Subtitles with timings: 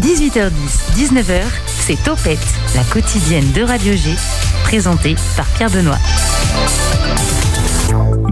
[0.00, 0.50] 18h10,
[0.96, 1.42] 19h,
[1.80, 2.38] c'est Topette,
[2.74, 4.14] la quotidienne de Radio G,
[4.62, 5.98] présentée par Pierre Benoît.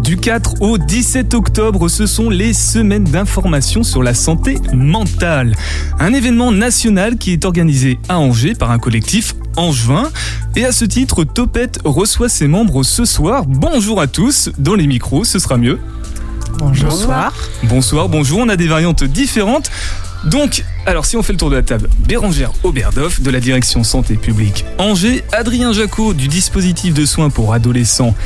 [0.02, 5.54] Du 4 au 17 octobre, ce sont les semaines d'information sur la santé mentale.
[5.98, 10.09] Un événement national qui est organisé à Angers par un collectif angevin.
[10.57, 13.45] Et à ce titre, Topette reçoit ses membres ce soir.
[13.46, 15.79] Bonjour à tous, dans les micros, ce sera mieux.
[16.59, 16.90] Bonjour.
[17.62, 19.70] Bonsoir, bonjour, on a des variantes différentes.
[20.25, 23.84] Donc, alors si on fait le tour de la table, Bérangère Oberdoff de la direction
[23.84, 28.17] santé publique Angers, Adrien Jacot du dispositif de soins pour adolescents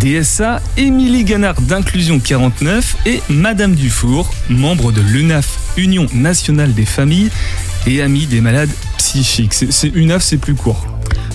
[0.00, 7.30] DSA, Émilie Ganard d'Inclusion 49 et Madame Dufour, membre de l'UNAF, Union nationale des familles
[7.86, 9.54] et amis des malades psychiques.
[9.54, 10.84] C'est UNAF, c'est plus court.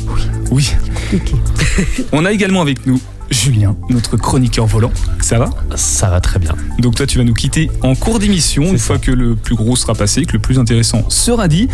[0.09, 0.21] Oui.
[0.51, 0.71] Oui.
[2.11, 2.99] On a également avec nous
[3.31, 4.91] Julien, notre chroniqueur volant.
[5.21, 5.49] Ça va?
[5.75, 6.53] Ça va très bien.
[6.79, 9.75] Donc toi, tu vas nous quitter en cours d'émission, une fois que le plus gros
[9.75, 11.69] sera passé, que le plus intéressant sera dit.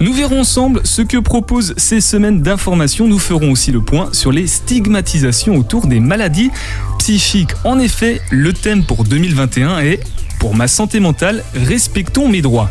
[0.00, 3.08] Nous verrons ensemble ce que proposent ces semaines d'information.
[3.08, 6.50] Nous ferons aussi le point sur les stigmatisations autour des maladies
[6.98, 7.52] psychiques.
[7.64, 10.00] En effet, le thème pour 2021 est
[10.38, 12.68] pour ma santé mentale, respectons mes droits.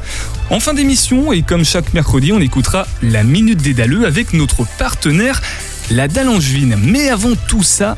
[0.50, 4.66] En fin d'émission, et comme chaque mercredi, on écoutera la Minute des Daleux avec notre
[4.78, 5.42] partenaire,
[5.90, 6.76] la Dallangevine.
[6.84, 7.98] Mais avant tout ça,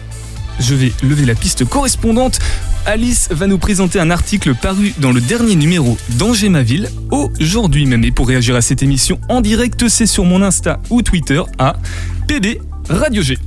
[0.59, 2.39] je vais lever la piste correspondante.
[2.85, 7.85] Alice va nous présenter un article paru dans le dernier numéro d'Angers ma ville aujourd'hui
[7.85, 8.03] même.
[8.03, 11.75] Et pour réagir à cette émission en direct, c'est sur mon Insta ou Twitter à
[12.27, 13.37] PD Radio G.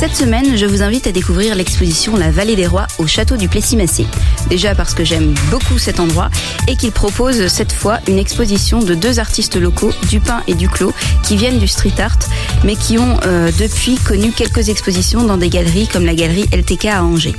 [0.00, 3.50] Cette semaine, je vous invite à découvrir l'exposition La Vallée des Rois au château du
[3.50, 4.06] Plessis-Massé.
[4.48, 6.30] Déjà parce que j'aime beaucoup cet endroit
[6.68, 11.36] et qu'il propose cette fois une exposition de deux artistes locaux, Dupin et Duclos, qui
[11.36, 12.18] viennent du street art,
[12.64, 16.86] mais qui ont euh, depuis connu quelques expositions dans des galeries comme la galerie LTK
[16.86, 17.36] à Angers.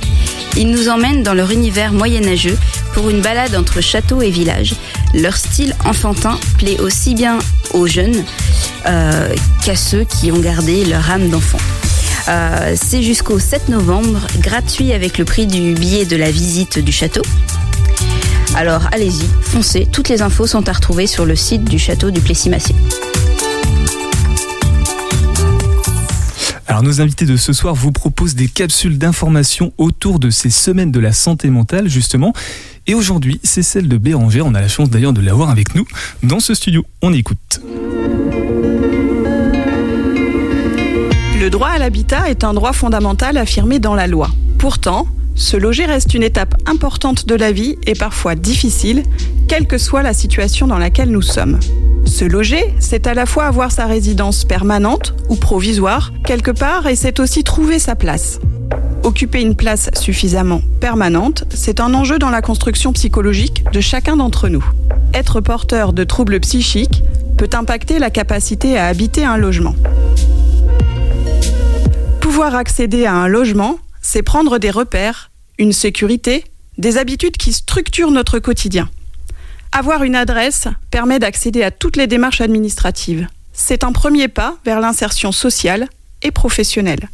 [0.56, 2.56] Ils nous emmènent dans leur univers moyenâgeux
[2.94, 4.76] pour une balade entre château et village.
[5.14, 7.40] Leur style enfantin plaît aussi bien
[7.72, 8.22] aux jeunes
[8.86, 11.58] euh, qu'à ceux qui ont gardé leur âme d'enfant.
[12.28, 16.92] Euh, c'est jusqu'au 7 novembre, gratuit avec le prix du billet de la visite du
[16.92, 17.22] château.
[18.54, 22.20] Alors allez-y, foncez, toutes les infos sont à retrouver sur le site du château du
[22.20, 22.74] Plessis-Massé.
[26.66, 30.92] Alors nos invités de ce soir vous proposent des capsules d'information autour de ces semaines
[30.92, 32.32] de la santé mentale justement.
[32.86, 34.46] Et aujourd'hui, c'est celle de Bérangère.
[34.46, 35.86] On a la chance d'ailleurs de l'avoir avec nous
[36.22, 36.84] dans ce studio.
[37.00, 37.60] On écoute.
[41.42, 44.30] Le droit à l'habitat est un droit fondamental affirmé dans la loi.
[44.58, 49.02] Pourtant, se loger reste une étape importante de la vie et parfois difficile,
[49.48, 51.58] quelle que soit la situation dans laquelle nous sommes.
[52.04, 56.94] Se loger, c'est à la fois avoir sa résidence permanente ou provisoire quelque part et
[56.94, 58.38] c'est aussi trouver sa place.
[59.02, 64.48] Occuper une place suffisamment permanente, c'est un enjeu dans la construction psychologique de chacun d'entre
[64.48, 64.64] nous.
[65.12, 67.02] Être porteur de troubles psychiques
[67.36, 69.74] peut impacter la capacité à habiter un logement.
[72.32, 76.46] Pouvoir accéder à un logement, c'est prendre des repères, une sécurité,
[76.78, 78.88] des habitudes qui structurent notre quotidien.
[79.70, 83.28] Avoir une adresse permet d'accéder à toutes les démarches administratives.
[83.52, 85.90] C'est un premier pas vers l'insertion sociale
[86.22, 87.10] et professionnelle.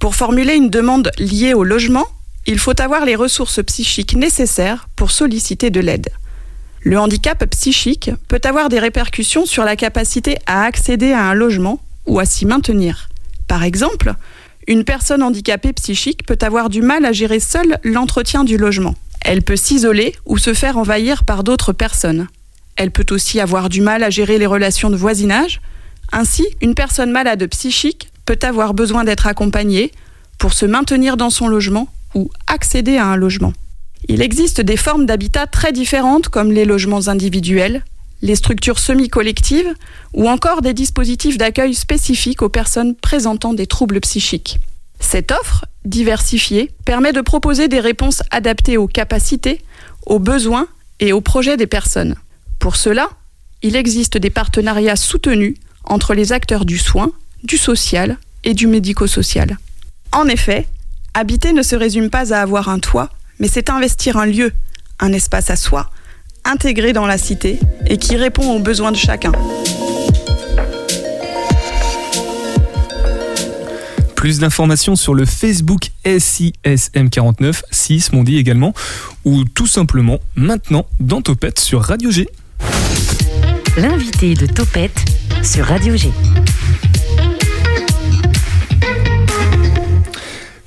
[0.00, 2.08] Pour formuler une demande liée au logement,
[2.44, 6.08] il faut avoir les ressources psychiques nécessaires pour solliciter de l'aide.
[6.80, 11.80] Le handicap psychique peut avoir des répercussions sur la capacité à accéder à un logement
[12.06, 13.08] ou à s'y maintenir.
[13.46, 14.16] Par exemple,
[14.66, 18.94] une personne handicapée psychique peut avoir du mal à gérer seule l'entretien du logement.
[19.20, 22.28] Elle peut s'isoler ou se faire envahir par d'autres personnes.
[22.76, 25.60] Elle peut aussi avoir du mal à gérer les relations de voisinage.
[26.12, 29.92] Ainsi, une personne malade psychique peut avoir besoin d'être accompagnée
[30.38, 33.52] pour se maintenir dans son logement ou accéder à un logement.
[34.08, 37.82] Il existe des formes d'habitat très différentes comme les logements individuels,
[38.22, 39.74] les structures semi-collectives
[40.14, 44.58] ou encore des dispositifs d'accueil spécifiques aux personnes présentant des troubles psychiques.
[45.00, 49.60] Cette offre, diversifiée, permet de proposer des réponses adaptées aux capacités,
[50.06, 50.68] aux besoins
[51.00, 52.16] et aux projets des personnes.
[52.58, 53.10] Pour cela,
[53.62, 57.12] il existe des partenariats soutenus entre les acteurs du soin,
[57.44, 59.58] du social et du médico-social.
[60.12, 60.66] En effet,
[61.14, 64.52] habiter ne se résume pas à avoir un toit, mais c'est investir un lieu,
[64.98, 65.90] un espace à soi,
[66.46, 69.32] intégré dans la cité et qui répond aux besoins de chacun.
[74.14, 78.72] Plus d'informations sur le Facebook SISM49, 6 m'ont dit également,
[79.24, 82.26] ou tout simplement maintenant dans Topette sur Radio G.
[83.76, 85.04] L'invité de Topette
[85.42, 86.10] sur Radio G.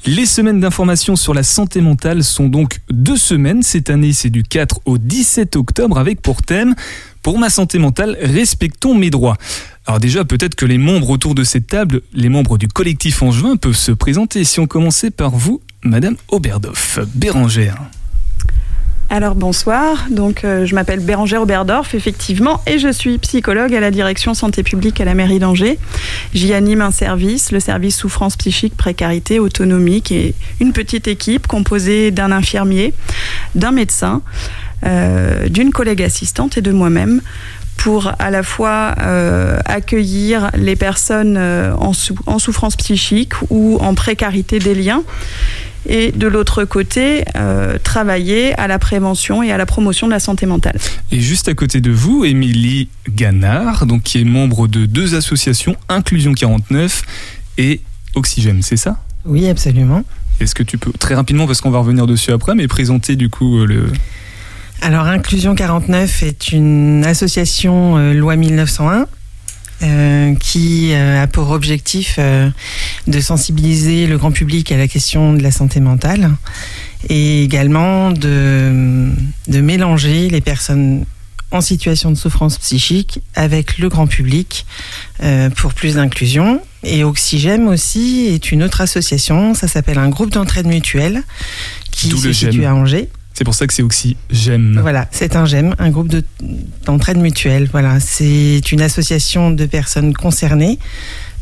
[0.06, 3.64] Les semaines d'information sur la santé mentale sont donc deux semaines.
[3.64, 6.74] Cette année, c'est du 4 au 17 octobre avec pour thème
[7.22, 9.38] Pour ma santé mentale, respectons mes droits.
[9.86, 13.58] Alors déjà, peut-être que les membres autour de cette table, les membres du collectif Angevin,
[13.58, 14.46] peuvent se présenter.
[14.46, 17.82] Si on commençait par vous, Madame Oberdoff, Bérangère.
[19.12, 23.90] Alors bonsoir, donc euh, je m'appelle Bérangère Oberdorf effectivement et je suis psychologue à la
[23.90, 25.80] direction santé publique à la mairie d'Angers.
[26.36, 31.48] J'y anime un service, le service souffrance psychique, précarité, autonomie qui est une petite équipe
[31.48, 32.94] composée d'un infirmier,
[33.56, 34.22] d'un médecin,
[34.86, 37.22] euh, d'une collègue assistante et de moi-même
[37.78, 41.94] pour à la fois euh, accueillir les personnes en,
[42.28, 45.02] en souffrance psychique ou en précarité des liens
[45.88, 50.20] et de l'autre côté, euh, travailler à la prévention et à la promotion de la
[50.20, 50.78] santé mentale.
[51.12, 55.76] Et juste à côté de vous, Émilie Ganard, donc qui est membre de deux associations,
[55.88, 57.04] Inclusion 49
[57.58, 57.82] et
[58.16, 59.02] Oxygène, c'est ça?
[59.26, 60.04] Oui, absolument.
[60.40, 63.30] Est-ce que tu peux, très rapidement, parce qu'on va revenir dessus après, mais présenter du
[63.30, 63.92] coup euh, le...
[64.82, 69.08] Alors, Inclusion 49 est une association euh, loi 1901
[69.82, 72.50] euh, qui euh, a pour objectif euh,
[73.08, 76.32] de sensibiliser le grand public à la question de la santé mentale
[77.08, 79.10] et également de,
[79.48, 81.06] de mélanger les personnes
[81.52, 84.66] en situation de souffrance psychique avec le grand public
[85.56, 86.62] pour plus d'inclusion.
[86.84, 91.24] Et Oxygène aussi est une autre association, ça s'appelle un groupe d'entraide mutuelle
[91.90, 93.10] qui se situe à Angers.
[93.40, 94.80] C'est pour ça que c'est aussi GEM.
[94.82, 96.14] Voilà, c'est un GEM, un groupe
[96.86, 97.70] d'entraide mutuelle.
[97.72, 100.78] Voilà, c'est une association de personnes concernées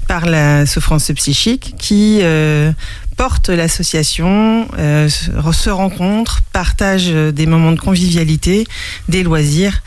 [0.08, 2.72] par la souffrance psychique qui euh,
[3.16, 8.68] porte l'association, euh, se rencontre, partage des moments de convivialité,
[9.10, 9.82] des loisirs.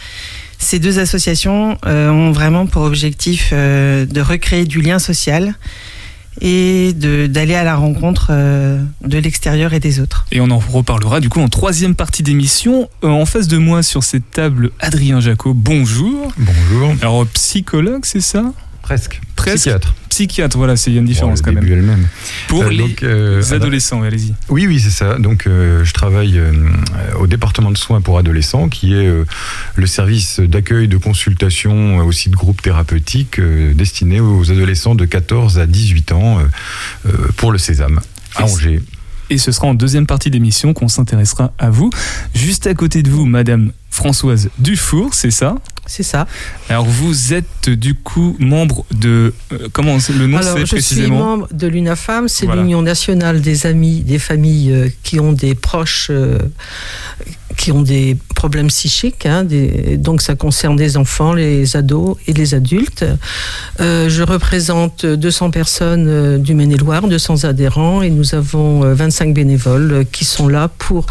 [0.58, 5.54] Ces deux associations euh, ont vraiment pour objectif de recréer du lien social
[6.40, 10.26] et d'aller à la rencontre euh, de l'extérieur et des autres.
[10.32, 12.88] Et on en reparlera du coup en troisième partie d'émission.
[13.04, 16.32] Euh, en face de moi sur cette table, Adrien Jacot, bonjour.
[16.38, 16.94] Bonjour.
[17.02, 18.52] Alors psychologue, c'est ça?
[18.82, 19.20] Presque.
[19.36, 19.56] Presque.
[19.56, 19.94] Psychiatre.
[20.20, 22.06] Psychiatre, voilà, il y a une différence quand même.
[22.46, 24.34] Pour euh, les donc, euh, adolescents, allez-y.
[24.50, 25.16] Oui, oui, c'est ça.
[25.18, 26.38] Donc, euh, je travaille
[27.18, 29.10] au département de soins pour adolescents, qui est
[29.76, 35.66] le service d'accueil, de consultation, aussi de groupe thérapeutique destiné aux adolescents de 14 à
[35.66, 36.38] 18 ans
[37.38, 38.00] pour le Sésame
[38.36, 38.82] à Angers.
[39.30, 41.88] Et ce sera en deuxième partie d'émission qu'on s'intéressera à vous.
[42.34, 45.56] Juste à côté de vous, Madame Françoise Dufour, c'est ça?
[45.90, 46.26] C'est ça.
[46.68, 51.10] Alors vous êtes du coup membre de euh, comment le nom c'est précisément Je suis
[51.10, 52.62] membre de l'UNAFAM, c'est voilà.
[52.62, 56.38] l'Union nationale des amis des familles euh, qui ont des proches euh,
[57.56, 59.26] qui ont des problèmes psychiques.
[59.26, 59.46] Hein,
[59.96, 63.04] donc ça concerne des enfants, les ados et les adultes.
[63.80, 70.06] Euh, je représente 200 personnes euh, du Maine-et-Loire, 200 adhérents, et nous avons 25 bénévoles
[70.10, 71.06] qui sont là pour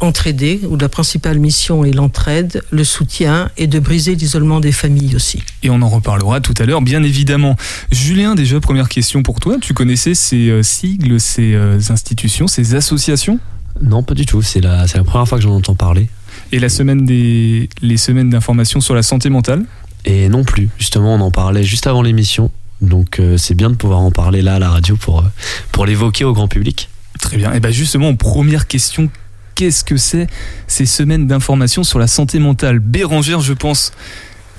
[0.00, 5.14] entraider, où la principale mission est l'entraide, le soutien et de briser l'isolement des familles
[5.16, 5.42] aussi.
[5.62, 7.56] Et on en reparlera tout à l'heure, bien évidemment.
[7.90, 9.56] Julien, déjà, première question pour toi.
[9.60, 13.38] Tu connaissais ces euh, sigles, ces euh, institutions, ces associations?
[13.82, 14.42] Non, pas du tout.
[14.42, 16.08] C'est la, la première fois que j'en entends parler.
[16.52, 19.64] Et la semaine des, les semaines d'information sur la santé mentale?
[20.04, 20.68] Et non plus.
[20.78, 22.50] Justement, on en parlait juste avant l'émission.
[22.80, 25.24] Donc euh, c'est bien de pouvoir en parler là à la radio pour,
[25.72, 26.88] pour l'évoquer au grand public.
[27.18, 27.52] Très bien.
[27.52, 29.10] Et bien justement, première question,
[29.56, 30.28] qu'est-ce que c'est
[30.68, 32.78] ces semaines d'information sur la santé mentale?
[32.78, 33.92] Bérangère, je pense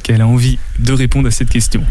[0.04, 1.82] qu'elle a envie de répondre à cette question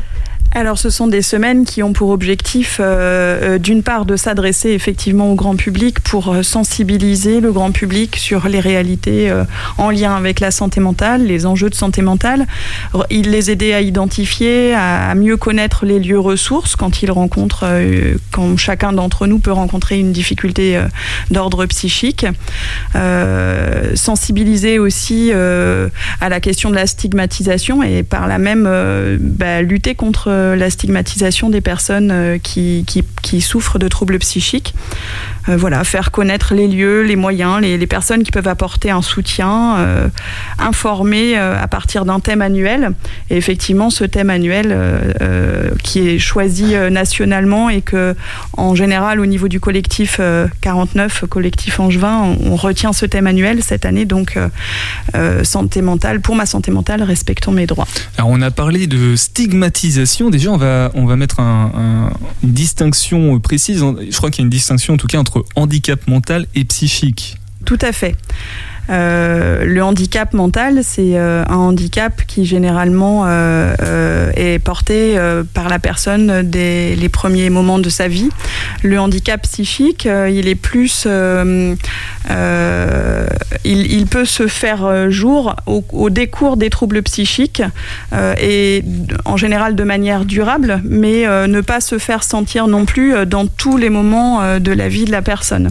[0.55, 5.31] alors ce sont des semaines qui ont pour objectif euh, d'une part de s'adresser effectivement
[5.31, 9.45] au grand public pour sensibiliser le grand public sur les réalités euh,
[9.77, 12.47] en lien avec la santé mentale, les enjeux de santé mentale,
[13.11, 18.15] il les aider à identifier, à, mieux connaître les lieux ressources quand ils rencontrent, euh,
[18.33, 20.81] quand chacun d'entre nous peut rencontrer une difficulté
[21.31, 22.27] d'ordre psychique,
[23.95, 28.69] sensibiliser aussi à la question de la stigmatisation et par là même
[29.21, 34.75] bah, lutter contre la stigmatisation des personnes euh, qui souffrent de troubles psychiques.
[35.49, 39.03] Euh, voilà, faire connaître les lieux, les moyens, les, les personnes qui peuvent apporter un
[39.03, 40.09] soutien, euh,
[40.59, 42.93] informer euh, à partir d'un thème annuel.
[43.31, 44.77] Et effectivement, ce thème annuel
[45.83, 48.15] qui est choisi nationalement et que,
[48.57, 50.21] en général, au niveau du collectif
[50.61, 54.05] 49, collectif Angevin, on, on, retient ce thème annuel cette année.
[54.05, 54.39] Donc,
[55.43, 57.87] santé mentale, pour ma santé mentale, respectons mes droits.
[58.17, 60.31] Alors, on a parlé de stigmatisation.
[60.31, 62.11] Déjà, on va, on va mettre un, un,
[62.43, 63.79] une distinction précise.
[63.79, 67.37] Je crois qu'il y a une distinction, en tout cas, entre handicap mental et psychique.
[67.65, 68.17] Tout à fait.
[68.89, 75.17] Le handicap mental, c'est un handicap qui généralement est porté
[75.55, 78.31] par la personne dès les premiers moments de sa vie.
[78.83, 81.07] Le handicap psychique, il est plus...
[83.65, 87.63] il, peut se faire jour au, au décours des troubles psychiques
[88.41, 88.83] et
[89.25, 93.77] en général de manière durable, mais ne pas se faire sentir non plus dans tous
[93.77, 95.71] les moments de la vie de la personne.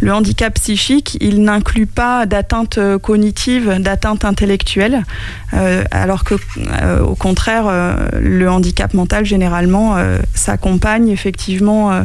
[0.00, 5.04] Le handicap psychique, il n'inclut pas d'atteinte cognitive, d'atteinte intellectuelle,
[5.52, 6.34] euh, alors que,
[6.82, 9.96] euh, au contraire, euh, le handicap mental, généralement,
[10.34, 12.04] s'accompagne effectivement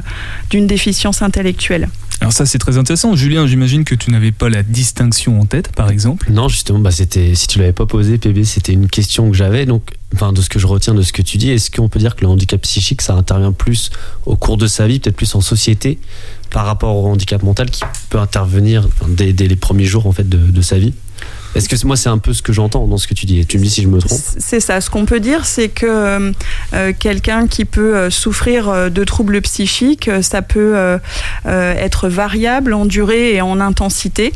[0.50, 1.88] d'une déficience intellectuelle.
[2.26, 3.16] Alors ça c'est très intéressant.
[3.16, 6.32] Julien, j'imagine que tu n'avais pas la distinction en tête, par exemple.
[6.32, 9.68] Non, justement, bah c'était si tu l'avais pas posé, PB, c'était une question que j'avais.
[9.68, 9.92] Donc,
[10.34, 12.22] de ce que je retiens de ce que tu dis, est-ce qu'on peut dire que
[12.22, 13.92] le handicap psychique, ça intervient plus
[14.26, 16.00] au cours de sa vie, peut-être plus en société,
[16.50, 20.62] par rapport au handicap mental qui peut intervenir dès, les premiers jours en fait de
[20.64, 20.96] sa vie?
[21.56, 23.46] Est-ce que moi c'est un peu ce que j'entends dans ce que tu dis?
[23.46, 24.20] Tu me dis si je me trompe.
[24.38, 24.82] C'est ça.
[24.82, 26.32] Ce qu'on peut dire, c'est que euh,
[26.74, 31.00] euh, quelqu'un qui peut euh, souffrir de troubles psychiques, ça peut
[31.46, 34.34] être variable en durée et en intensité.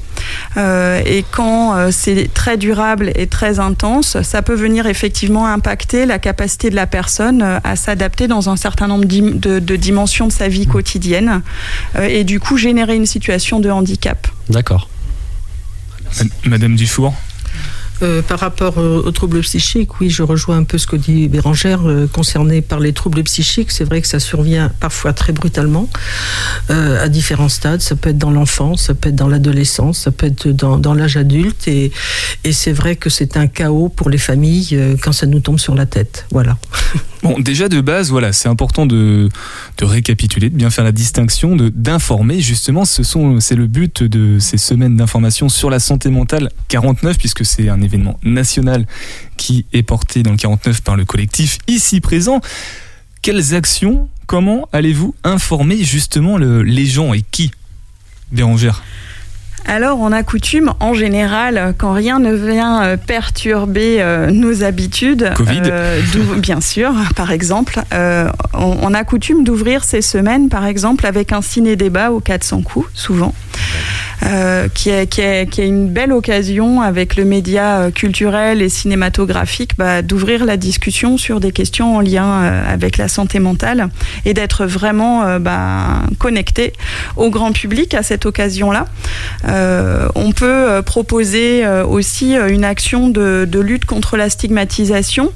[0.58, 6.70] et quand c'est très durable et très intense, ça peut venir effectivement impacter la capacité
[6.70, 10.68] de la personne à s'adapter dans un certain nombre de, de dimensions de sa vie
[10.68, 11.42] quotidienne
[12.02, 14.28] et du coup générer une situation de handicap.
[14.50, 14.88] D'accord.
[16.46, 17.14] Madame Dufour
[18.02, 21.82] euh, par rapport aux, troubles psychiques, oui, je rejoins un peu ce que dit Bérangère.
[21.86, 25.90] Euh, concerné par les troubles psychiques, c'est vrai que ça survient parfois très brutalement,
[26.70, 27.82] euh, à différents stades.
[27.82, 31.18] Ça peut être dans l'enfance, ça peut être dans l'adolescence, ça peut être dans, l'âge
[31.18, 31.68] adulte.
[31.68, 31.92] Et,
[32.46, 35.76] et c'est vrai que c'est un chaos pour les familles quand ça nous tombe sur
[35.76, 36.26] la tête.
[36.32, 36.58] Voilà.
[37.22, 39.30] Bon, déjà de base, voilà, c'est important de,
[39.78, 42.40] de, récapituler, de bien faire la distinction, d'informer.
[42.40, 43.04] Justement, ce
[43.40, 47.82] c'est le but de ces semaines d'information sur la santé mentale 49, puisque c'est un
[47.82, 48.86] événement national
[49.36, 52.40] qui est porté dans le 49 par le collectif ici présent.
[53.22, 57.52] Quelles actions, comment allez-vous informer justement le, les gens et qui?
[58.32, 58.82] Bérangère
[59.66, 65.32] alors, on a coutume, en général, quand rien ne vient euh, perturber euh, nos habitudes,
[65.40, 66.02] euh,
[66.38, 67.80] bien sûr, par exemple,
[68.54, 73.34] on, a coutume d'ouvrir ces semaines, par exemple, avec un ciné-débat aux 400 coups, souvent.
[74.26, 80.46] Euh, qui, est, une belle occasion avec le média euh, culturel et cinématographique bah, d'ouvrir
[80.46, 83.88] la discussion sur des questions en lien euh, avec la santé mentale
[84.26, 86.74] et d'être vraiment bah, connecté
[87.16, 88.88] au grand public à cette occasion-là.
[90.16, 95.32] on peut proposer aussi une action de lutte contre la stigmatisation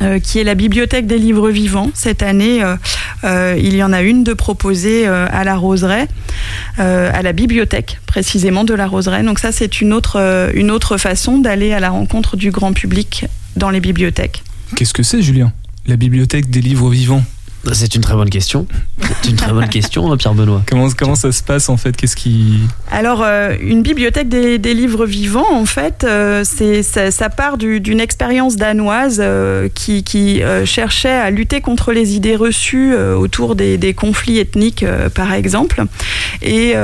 [0.00, 1.90] euh, qui est la bibliothèque des livres vivants.
[1.92, 2.76] Cette année, euh,
[3.24, 6.06] euh, il y en a une de proposée à la Roseraie,
[6.76, 9.22] à la bibliothèque précisément de la Roseraie.
[9.22, 13.26] Donc ça, c'est une autre, une autre façon d'aller à la rencontre du grand public
[13.56, 14.44] dans les bibliothèques.
[14.76, 15.52] Qu'est-ce que c'est, Julien?
[15.86, 17.24] La bibliothèque des livres vivants?
[17.72, 18.66] C'est une très bonne question.
[19.22, 20.62] C'est une très bonne question, hein, Pierre Benoît.
[20.66, 21.96] Comment, comment ça se passe en fait?
[21.96, 22.60] Qu'est-ce qui
[22.90, 28.56] Alors, euh, une bibliothèque des, livres vivants, en fait, euh, c'est ça, part d'une expérience
[28.56, 34.84] danoise euh, qui, qui cherchait à lutter contre les idées reçues autour des, conflits ethniques,
[35.14, 35.84] par exemple,
[36.42, 36.74] et,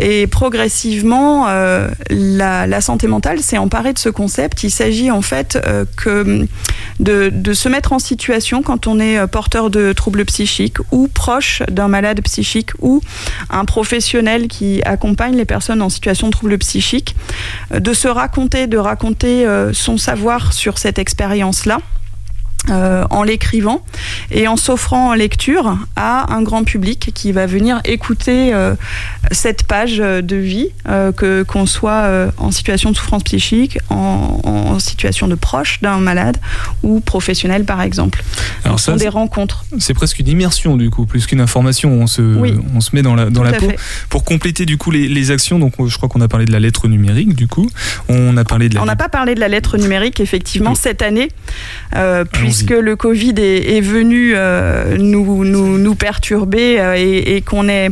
[0.00, 4.64] et progressivement, la, la, santé mentale s'est emparée de ce concept.
[4.64, 5.58] Il s'agit en fait
[5.96, 6.46] que
[7.00, 11.62] de, de se mettre en situation quand on est porteur de troubles psychique ou proche
[11.70, 13.00] d'un malade psychique ou
[13.50, 17.16] un professionnel qui accompagne les personnes en situation de trouble psychique,
[17.72, 21.78] euh, de se raconter, de raconter euh, son savoir sur cette expérience-là
[22.68, 23.84] euh, en l'écrivant
[24.32, 28.74] et en s'offrant en lecture à un grand public qui va venir écouter euh,
[29.30, 35.26] cette page de vie, euh, que qu'on soit en situation de souffrance psychique, en, situation
[35.28, 36.38] de proche d'un malade
[36.82, 38.22] ou professionnel par exemple.
[38.64, 39.64] Alors ça, sont des rencontres.
[39.78, 41.92] C'est presque une immersion du coup, plus qu'une information.
[41.92, 43.70] On se, on se met dans la, dans la peau.
[44.10, 46.60] Pour compléter du coup les, les, actions, donc je crois qu'on a parlé de la
[46.60, 47.70] lettre numérique du coup.
[48.08, 48.82] On a parlé de la...
[48.82, 51.28] On n'a pas parlé de la lettre numérique effectivement cette année,
[52.32, 57.68] puis puisque le Covid est, venu euh, nous, nous, nous, perturber euh, et, et qu'on
[57.68, 57.90] est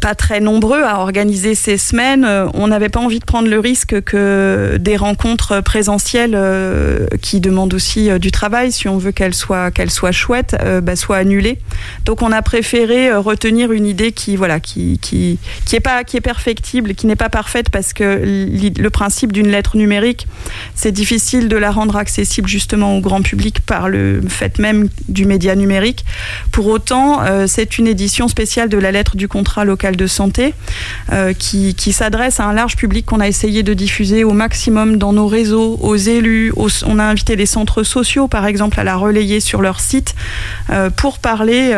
[0.00, 2.24] pas très nombreux à organiser ces semaines.
[2.24, 7.40] Euh, on n'avait pas envie de prendre le risque que des rencontres présentielles euh, qui
[7.40, 11.58] demandent aussi du travail, si on veut qu'elles soient qu'elles soient chouettes, bah, soient annulées.
[12.04, 16.16] Donc on a préféré retenir une idée qui voilà qui qui qui est pas qui
[16.16, 20.26] est perfectible, qui n'est pas parfaite parce que le principe d'une lettre numérique,
[20.74, 25.24] c'est difficile de la rendre accessible justement au grand public par le fait même du
[25.24, 26.04] média numérique.
[26.50, 30.54] Pour autant, c'est une édition spéciale de la lettre du contrat local de santé,
[31.38, 35.12] qui, qui s'adresse à un large public qu'on a essayé de diffuser au maximum dans
[35.12, 36.52] nos réseaux, aux élus.
[36.56, 40.14] on a invité les centres sociaux, par exemple, à la relayer sur leur site
[40.96, 41.72] pour parler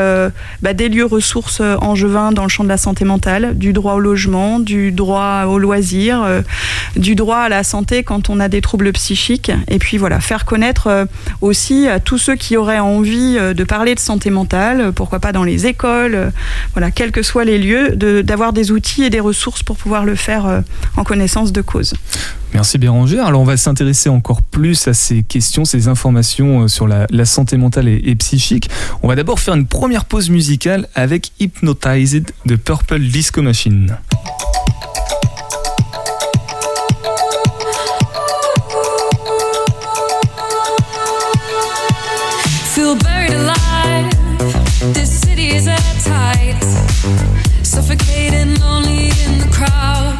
[0.62, 4.00] bah, des lieux ressources angevins dans le champ de la santé mentale, du droit au
[4.00, 6.24] logement, du droit au loisir,
[6.96, 9.52] du droit à la santé quand on a des troubles psychiques.
[9.68, 11.06] Et puis voilà, faire connaître
[11.40, 15.44] aussi à tous ceux qui auraient envie de parler de santé mentale, pourquoi pas dans
[15.44, 16.32] les écoles,
[16.72, 20.14] voilà, quels que soient les lieux, d'avoir des outils et des ressources pour pouvoir le
[20.14, 20.62] faire
[20.96, 21.94] en connaissance de cause.
[22.52, 23.26] Merci Bérangère.
[23.26, 27.88] Alors on va s'intéresser encore plus à ces questions, ces informations sur la, santé mentale
[27.88, 28.70] et, psychique.
[29.02, 33.96] On va d'abord faire une première pause musicale avec Hypnotized de Purple Disco Machine.
[47.82, 50.18] suffocating lonely in the crowd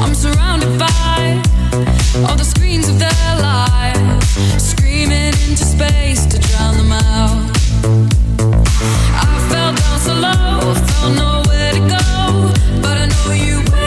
[0.00, 1.42] I'm surrounded by
[2.26, 4.26] all the screens of their lives
[4.56, 7.50] Screaming into space to drown them out
[9.22, 13.83] I fell down so low, don't know where to go But I know you will.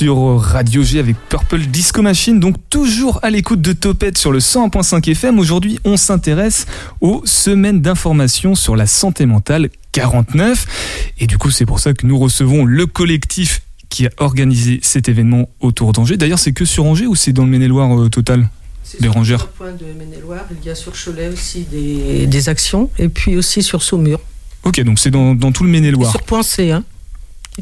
[0.00, 4.38] Sur Radio G avec Purple Disco Machine, donc toujours à l'écoute de Topette sur le
[4.38, 5.38] 101.5 FM.
[5.38, 6.64] Aujourd'hui, on s'intéresse
[7.02, 11.12] aux semaines d'information sur la santé mentale 49.
[11.18, 13.60] Et du coup, c'est pour ça que nous recevons le collectif
[13.90, 16.16] qui a organisé cet événement autour d'Angers.
[16.16, 18.48] D'ailleurs, c'est que sur Angers ou c'est dans le Maine-et-Loire euh, total
[19.00, 20.46] des rangeurs point de Maine-et-Loire.
[20.62, 24.18] Il y a sur Cholet aussi des, actions et puis aussi sur Saumur.
[24.64, 26.10] Ok, donc c'est dans, tout le Maine-et-Loire.
[26.10, 26.84] Sur Point C, hein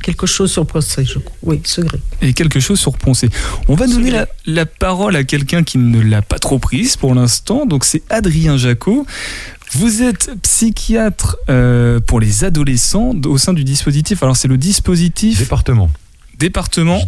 [0.03, 1.37] quelque chose sur Poncé, je crois.
[1.43, 1.99] Oui, Segré.
[2.23, 3.31] Et quelque chose sur Poncé.
[3.69, 4.13] On va donner
[4.47, 7.67] la, parole à quelqu'un qui ne l'a pas trop prise pour l'instant.
[7.67, 9.07] Donc c'est Adrien Jacot.
[9.73, 14.23] Vous êtes psychiatre euh, pour les adolescents au sein du dispositif.
[14.23, 15.91] Alors c'est le dispositif département.
[16.39, 17.01] Département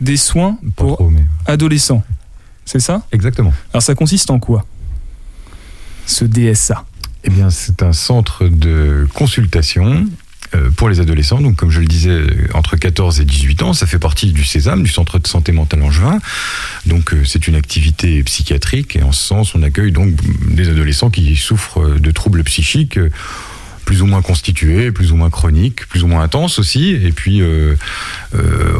[0.00, 1.10] des soins pour
[1.46, 2.02] adolescents.
[2.64, 3.02] C'est ça?
[3.12, 3.52] Exactement.
[3.72, 4.64] Alors ça consiste en quoi?
[6.06, 6.84] Ce DSA
[7.24, 10.06] eh bien, c'est un centre de consultation
[10.76, 11.40] pour les adolescents.
[11.40, 12.22] Donc, comme je le disais,
[12.54, 15.82] entre 14 et 18 ans, ça fait partie du Sésame, du Centre de santé mentale
[15.82, 16.18] angevin.
[16.86, 20.14] Donc, euh, c'est une activité psychiatrique et en ce sens, on accueille donc
[20.54, 22.98] des adolescents qui souffrent de troubles psychiques
[23.84, 26.90] plus ou moins constitués, plus ou moins chroniques, plus ou moins intenses aussi.
[26.90, 27.74] Et puis, euh,
[28.34, 28.71] euh,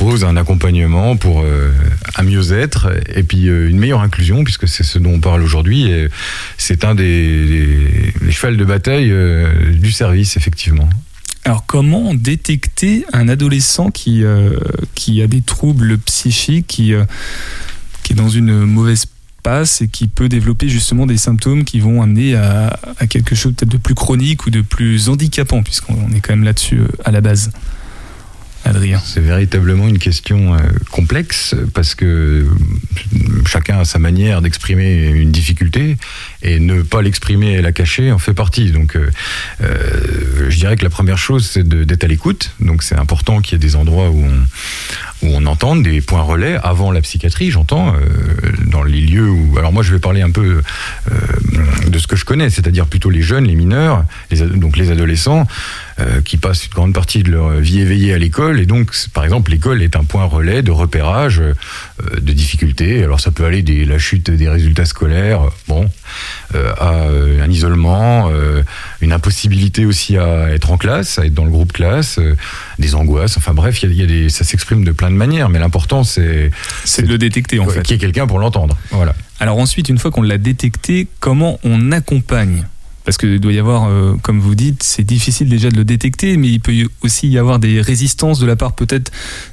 [0.00, 1.70] propose un accompagnement pour euh,
[2.16, 5.90] un mieux-être et puis une meilleure inclusion, puisque c'est ce dont on parle aujourd'hui.
[5.90, 6.08] Et
[6.56, 9.12] c'est un des, des, chevals de bataille
[9.74, 10.88] du service, effectivement.
[11.44, 14.24] Alors, comment détecter un adolescent qui,
[14.94, 16.94] qui a des troubles psychiques, qui,
[18.02, 19.06] qui est dans une mauvaise
[19.40, 23.72] passe et qui peut développer justement des symptômes qui vont amener à, quelque chose peut-être
[23.72, 27.20] de plus chronique ou de plus handicapant, puisqu'on est quand même là-dessus euh, à la
[27.20, 27.50] base?
[28.64, 30.56] Adrien C'est véritablement une question
[30.90, 32.46] complexe parce que
[33.46, 35.96] chacun a sa manière d'exprimer une difficulté
[36.42, 38.70] et ne pas l'exprimer et la cacher en fait partie.
[38.70, 38.96] Donc
[39.60, 42.52] je dirais que la première chose c'est d'être à l'écoute.
[42.60, 44.46] Donc c'est important qu'il y ait des endroits où on,
[45.22, 47.98] où on entend des points relais avant la psychiatrie, j'entends, euh,
[48.66, 49.58] dans les lieux où...
[49.58, 50.62] Alors moi je vais parler un peu
[51.10, 51.14] euh,
[51.88, 55.46] de ce que je connais, c'est-à-dire plutôt les jeunes, les mineurs, les, donc les adolescents,
[56.00, 58.60] euh, qui passent une grande partie de leur vie éveillée à l'école.
[58.60, 63.02] Et donc, par exemple, l'école est un point relais de repérage de difficultés.
[63.02, 65.88] Alors ça peut aller de la chute des résultats scolaires, bon,
[66.54, 67.06] à
[67.42, 68.30] un isolement,
[69.00, 72.18] une impossibilité aussi à être en classe, à être dans le groupe classe,
[72.78, 73.36] des angoisses.
[73.36, 76.50] Enfin bref, il y a, des, ça s'exprime de plein de manières, mais l'important c'est
[76.84, 77.82] c'est de le détecter en fait.
[77.82, 78.76] Qu'il y ait quelqu'un pour l'entendre.
[78.90, 79.14] Voilà.
[79.38, 82.64] Alors ensuite, une fois qu'on l'a détecté, comment on accompagne
[83.04, 86.36] parce qu'il doit y avoir, euh, comme vous dites, c'est difficile déjà de le détecter,
[86.36, 89.10] mais il peut aussi y avoir des résistances de la part peut-être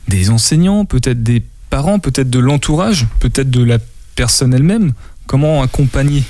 [0.08, 3.80] des enseignants, peut-être des parents, peut-être de l'entourage, peut-être de la
[4.16, 4.94] personne elle-même.
[5.28, 6.24] Comment accompagner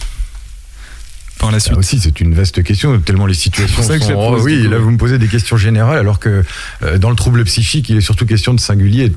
[1.40, 1.78] par la suite?
[1.78, 4.38] aussi, c'est une vaste question, tellement les situations sont...
[4.42, 6.44] oui, là, vous me posez des questions générales, alors que
[6.82, 9.14] euh, dans le trouble psychique, il est surtout question de singulier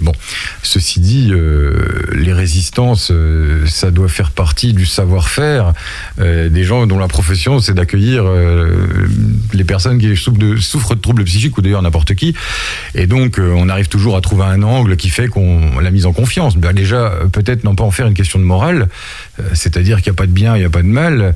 [0.00, 0.12] Bon,
[0.62, 1.72] ceci dit, euh,
[2.12, 5.72] les résistances, euh, ça doit faire partie du savoir-faire
[6.20, 8.24] euh, des gens dont la profession, c'est d'accueillir
[9.52, 12.34] les personnes qui souffrent de, troubles psychiques ou d'ailleurs n'importe qui.
[12.94, 16.12] Et donc, on arrive toujours à trouver un angle qui fait qu'on la mise en
[16.12, 16.56] confiance.
[16.56, 18.88] Ben déjà, peut-être non pas en faire une question de morale,
[19.54, 21.34] c'est-à-dire qu'il n'y a pas de bien, il n'y a pas de mal.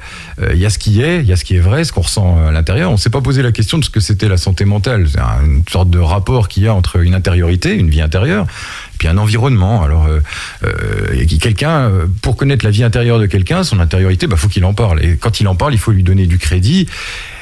[0.52, 2.02] Il y a ce qui est, il y a ce qui est vrai, ce qu'on
[2.02, 2.90] ressent à l'intérieur.
[2.90, 5.06] On ne s'est pas posé la question de ce que c'était la santé mentale.
[5.08, 8.46] C'est une sorte de rapport qu'il y a entre une intériorité, une vie intérieure,
[8.98, 9.82] puis un environnement.
[9.82, 10.20] Alors, euh,
[10.64, 14.64] euh, quelqu'un, euh, pour connaître la vie intérieure de quelqu'un, son intériorité, bah faut qu'il
[14.64, 15.04] en parle.
[15.04, 16.86] Et quand il en parle, il faut lui donner du crédit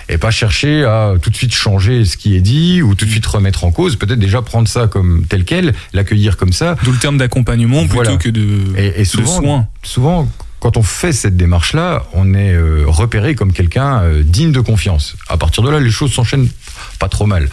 [0.08, 3.10] et pas chercher à tout de suite changer ce qui est dit ou tout de
[3.10, 3.96] suite remettre en cause.
[3.96, 6.76] Peut-être déjà prendre ça comme tel quel, l'accueillir comme ça.
[6.82, 10.28] D'où le terme d'accompagnement plutôt que de, et, souvent, Souvent,
[10.60, 15.16] quand on fait cette démarche-là, on est repéré comme quelqu'un digne de confiance.
[15.28, 16.48] À partir de là, les choses s'enchaînent
[16.98, 17.48] pas trop mal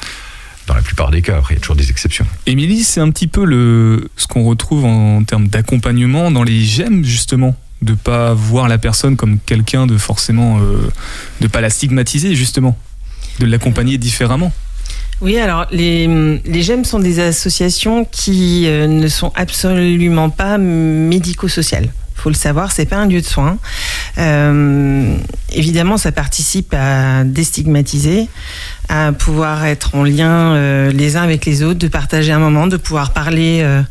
[0.68, 1.38] dans la plupart des cas.
[1.38, 2.26] Après, il y a toujours des exceptions.
[2.46, 7.04] Émilie, c'est un petit peu le, ce qu'on retrouve en, termes d'accompagnement dans les gemmes,
[7.04, 10.92] justement de pas voir la personne comme quelqu'un de forcément euh,
[11.42, 12.76] de pas la stigmatiser justement
[13.40, 14.52] de l'accompagner différemment
[15.20, 16.08] oui, alors les,
[16.46, 22.72] les GEM sont des associations qui euh, ne sont absolument pas médico-sociales faut le savoir,
[22.72, 23.58] c'est pas un lieu de soins.
[24.18, 25.16] Euh,
[25.54, 28.28] évidemment, ça participe à déstigmatiser,
[28.90, 32.68] à pouvoir être en lien euh, les uns avec les autres, de partager un moment,
[32.68, 33.82] de pouvoir parler, euh,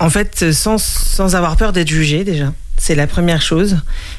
[0.00, 2.52] en fait, sans, sans avoir peur d'être jugé déjà.
[2.78, 3.78] C'est la première chose,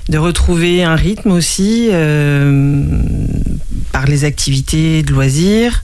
[0.09, 1.89] de retrouver un rythme aussi
[3.91, 5.83] par les activités de loisirs,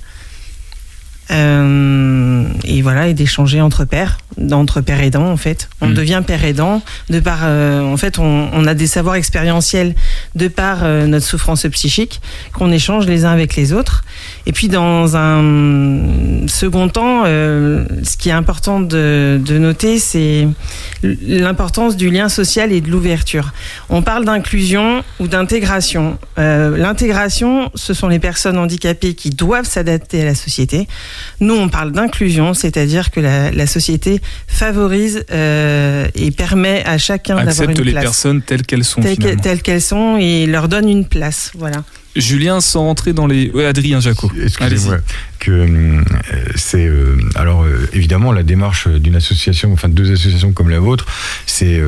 [1.29, 4.17] et voilà, et d'échanger entre pères,
[4.51, 5.69] entre pères aidants en fait.
[5.81, 5.93] On mm.
[5.93, 9.95] devient père aidant de par, euh, en fait, on, on, a des savoirs expérientiels
[10.35, 12.21] de par euh, notre souffrance psychique
[12.53, 14.03] qu'on échange les uns avec les autres.
[14.45, 20.47] Et puis dans un second temps, ce qui est important de, de noter, c'est
[21.03, 23.53] l'importance du lien social et de l'ouverture.
[23.89, 26.17] On parle d'inclusion ou d'intégration.
[26.37, 30.87] L'intégration, ce sont les personnes handicapées qui doivent s'adapter à la société.
[31.39, 37.47] Nous, on parle d'inclusion, c'est-à-dire que la, société favorise euh, et permet à chacun d'avoir
[37.47, 37.67] une place.
[37.69, 39.01] Accepte les personnes telles qu'elles sont.
[39.01, 41.51] Telles qu'elles sont et leur donne une place.
[41.55, 41.83] Voilà.
[42.15, 43.51] Julien, sans rentrer dans les.
[43.53, 44.31] Oui, Adrien Jaco.
[44.43, 44.97] Excusez-moi.
[45.49, 46.01] Euh,
[46.55, 50.79] c'est euh, alors euh, évidemment la démarche d'une association, enfin de deux associations comme la
[50.79, 51.05] vôtre,
[51.45, 51.81] c'est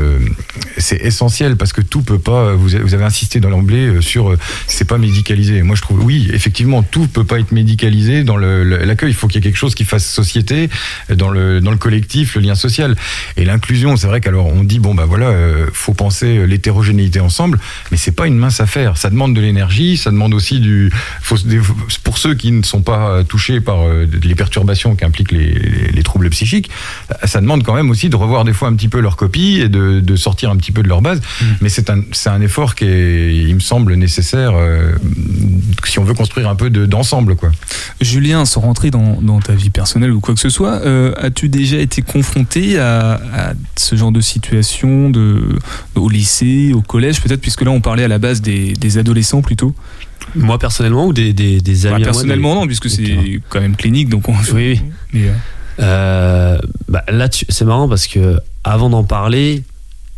[0.78, 2.54] c'est essentiel parce que tout peut pas.
[2.54, 4.36] Vous, avez insisté dans l'emblée sur
[4.68, 5.62] c'est pas médicalisé.
[5.64, 9.12] Moi, je trouve oui, effectivement, tout peut pas être médicalisé dans l'accueil.
[9.12, 10.70] Il faut qu'il y ait quelque chose qui fasse société
[11.10, 12.96] dans le dans le collectif, le lien social
[13.38, 13.96] et l'inclusion.
[13.98, 15.34] C'est vrai qu'alors on dit bon bah voilà,
[15.74, 17.60] faut penser l'hétérogénéité ensemble,
[17.92, 18.98] mais c'est pas une mince affaire.
[18.98, 20.92] Ça demande de l'énergie, ça demande aussi du.
[22.04, 25.54] pour ceux qui ne sont pas euh, touchés par euh, les perturbations qu'impliquent les,
[25.92, 26.70] les, troubles psychiques,
[27.24, 29.70] ça demande quand même aussi de revoir des fois un petit peu leur copie et
[29.70, 31.20] de, de sortir un petit peu de leur base.
[31.20, 31.46] Mm.
[31.62, 34.94] Mais c'est un, un effort qui est, il me semble, nécessaire euh,
[35.84, 37.36] si on veut construire un peu d'ensemble.
[37.36, 37.52] quoi.
[38.02, 40.82] Julien, sans rentrer dans, dans, ta vie personnelle ou quoi que ce soit,
[41.18, 45.44] as-tu déjà été confronté à, à, ce genre de situation de,
[45.96, 49.42] au lycée, au collège, peut-être, puisque là on parlait à la base des, des adolescents
[49.42, 49.76] plutôt?
[50.36, 54.10] Moi personnellement ou des, des, des amis bah, Personnellement non, puisque c'est quand même clinique,
[54.10, 54.36] donc on...
[54.54, 54.82] Oui,
[55.14, 55.26] oui.
[55.78, 59.64] Euh, euh, bah, là, c'est marrant parce que avant d'en parler,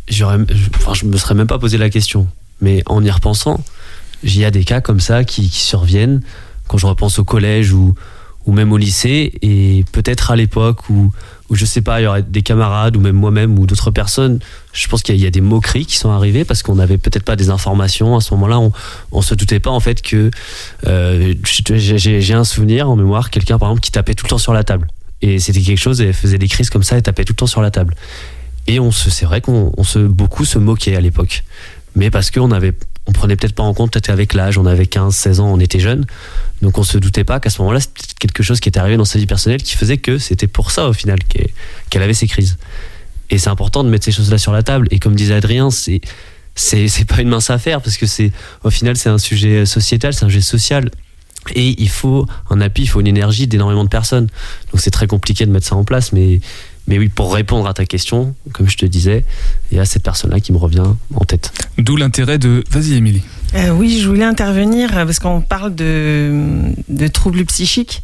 [0.08, 0.38] j'aurais,
[0.76, 2.28] enfin, je me serais même pas posé la question.
[2.60, 3.60] Mais en y repensant,
[4.22, 6.20] il y a des cas comme ça qui, qui surviennent
[6.68, 7.96] quand je repense au collège ou,
[8.46, 9.32] ou même au lycée.
[9.42, 11.10] Et peut-être à l'époque où,
[11.50, 14.38] où, je sais pas, il y aurait des camarades ou même moi-même ou d'autres personnes,
[14.72, 17.36] je pense qu'il y, a des moqueries qui sont arrivées parce qu'on n'avait peut-être pas
[17.36, 18.16] des informations.
[18.16, 18.72] À ce moment-là, on,
[19.12, 20.30] on se doutait pas en fait que
[20.86, 24.52] euh, j'ai un souvenir en mémoire, quelqu'un par exemple qui tapait tout le temps sur
[24.52, 24.88] la table.
[25.20, 27.46] Et c'était quelque chose, et faisait des crises comme ça et tapait tout le temps
[27.46, 27.94] sur la table.
[28.66, 31.42] Et on se, c'est vrai qu'on se, beaucoup se moquait à l'époque.
[31.96, 32.74] Mais parce qu'on avait,
[33.08, 35.58] on prenait peut-être pas en compte, peut-être avec l'âge, on avait 15, 16 ans, on
[35.58, 36.04] était jeunes.
[36.60, 39.06] Donc on se doutait pas qu'à ce moment-là, c'était quelque chose qui était arrivé dans
[39.06, 42.58] sa vie personnelle qui faisait que c'était pour ça au final qu'elle avait ces crises.
[43.30, 44.88] Et c'est important de mettre ces choses-là sur la table.
[44.90, 46.00] Et comme disait Adrien, c'est,
[46.54, 48.30] c'est pas une mince affaire parce que c'est,
[48.62, 50.90] au final, c'est un sujet sociétal, c'est un sujet social.
[51.54, 54.28] Et il faut un appui, il faut une énergie d'énormément de personnes.
[54.70, 56.40] Donc c'est très compliqué de mettre ça en place, mais
[56.88, 59.24] mais oui, pour répondre à ta question, comme je te disais,
[59.70, 60.82] il y a cette personne-là qui me revient
[61.14, 61.52] en tête.
[61.76, 62.64] D'où l'intérêt de...
[62.70, 63.22] Vas-y, Émilie.
[63.54, 66.32] Euh, oui, je voulais intervenir parce qu'on parle de,
[66.88, 68.02] de troubles psychiques.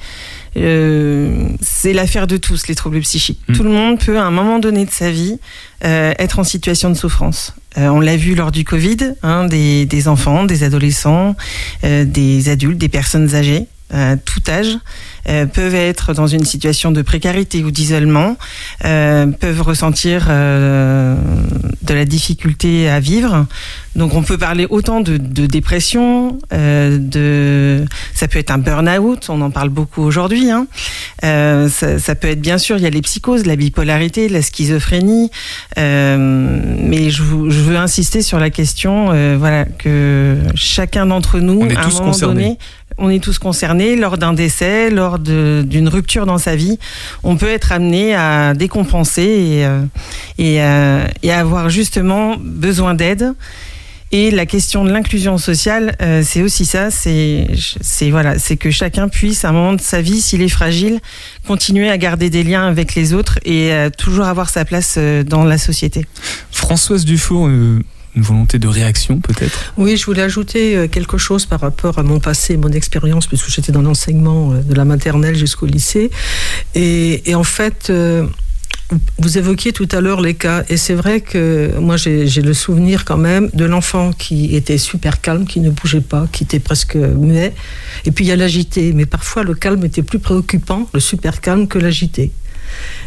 [0.57, 3.41] Euh, c'est l'affaire de tous, les troubles psychiques.
[3.49, 3.53] Mm.
[3.55, 5.39] Tout le monde peut, à un moment donné de sa vie,
[5.85, 7.55] euh, être en situation de souffrance.
[7.77, 11.35] Euh, on l'a vu lors du Covid, hein, des, des, enfants, des adolescents,
[11.83, 14.79] euh, des adultes, des personnes âgées, à tout âge.
[15.27, 18.37] Euh, peuvent être dans une situation de précarité ou d'isolement,
[18.85, 21.17] euh, peuvent ressentir euh,
[21.81, 23.47] de la difficulté à vivre.
[23.97, 29.41] Donc on peut parler autant de, de dépression, de ça peut être un burn-out, on
[29.41, 30.51] en parle beaucoup aujourd'hui.
[30.51, 30.67] Hein.
[31.23, 35.31] Ça, ça, peut être bien sûr, il y a les psychoses, la bipolarité, la schizophrénie,
[35.77, 41.89] mais je, je, veux insister sur la question, voilà, que chacun d'entre nous, à un
[41.89, 42.43] moment concernés.
[42.43, 42.59] donné,
[42.99, 46.79] on est tous concernés lors d'un décès, lors d'une rupture dans sa vie.
[47.23, 49.83] On peut être amené à décompenser et, euh,
[50.39, 53.35] et, euh, avoir justement besoin d'aide.
[54.13, 57.49] Et la question de l'inclusion sociale, euh, c'est aussi ça, c'est
[58.11, 61.01] voilà, c'est que chacun puisse, à un moment de sa vie, s'il est fragile,
[61.49, 65.59] continuer à garder des liens avec les autres et toujours avoir sa place dans la
[65.59, 66.07] société.
[66.53, 67.49] Françoise Dufour,
[68.17, 69.73] une volonté de réaction peut-être?
[69.77, 73.51] Oui, je voulais ajouter euh, quelque chose par rapport à mon passé, mon expérience, puisque
[73.51, 76.11] j'étais dans l'enseignement euh, de la maternelle jusqu'au lycée.
[76.75, 78.27] Et, en fait, euh,
[79.19, 83.05] vous évoquiez tout à l'heure les cas, et c'est vrai que moi j'ai le souvenir
[83.05, 86.95] quand même de l'enfant qui était super calme, qui ne bougeait pas, qui était presque
[86.97, 87.55] muet,
[88.05, 91.41] et puis il y a l'agité, mais parfois le calme était plus préoccupant, le super
[91.41, 92.31] calme, que l'agité.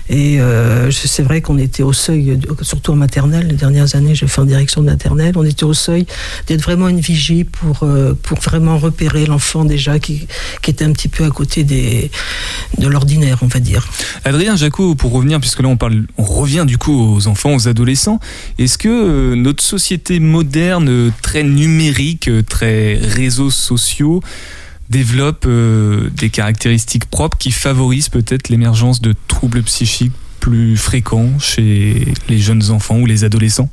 [0.10, 4.28] Et euh, c'est vrai qu'on était au seuil, surtout en maternelle, les dernières années, j'ai
[4.28, 6.06] fait en direction de maternelle, on était au seuil
[6.48, 10.28] d'être vraiment une vigie pour, euh, pour vraiment repérer l'enfant déjà qui,
[10.62, 13.88] qui était un petit peu à côté de l'ordinaire, on va dire.
[14.24, 17.68] Adrien Jacot, pour revenir, puisque là on, parle, on revient du coup aux enfants, aux
[17.68, 18.20] adolescents,
[18.58, 24.22] est-ce que euh, notre société moderne, très numérique, très réseaux sociaux,
[24.90, 32.14] développe euh, des caractéristiques propres qui favorisent peut-être l'émergence de troubles psychiques plus fréquents chez
[32.30, 33.70] les jeunes enfants ou les adolescents?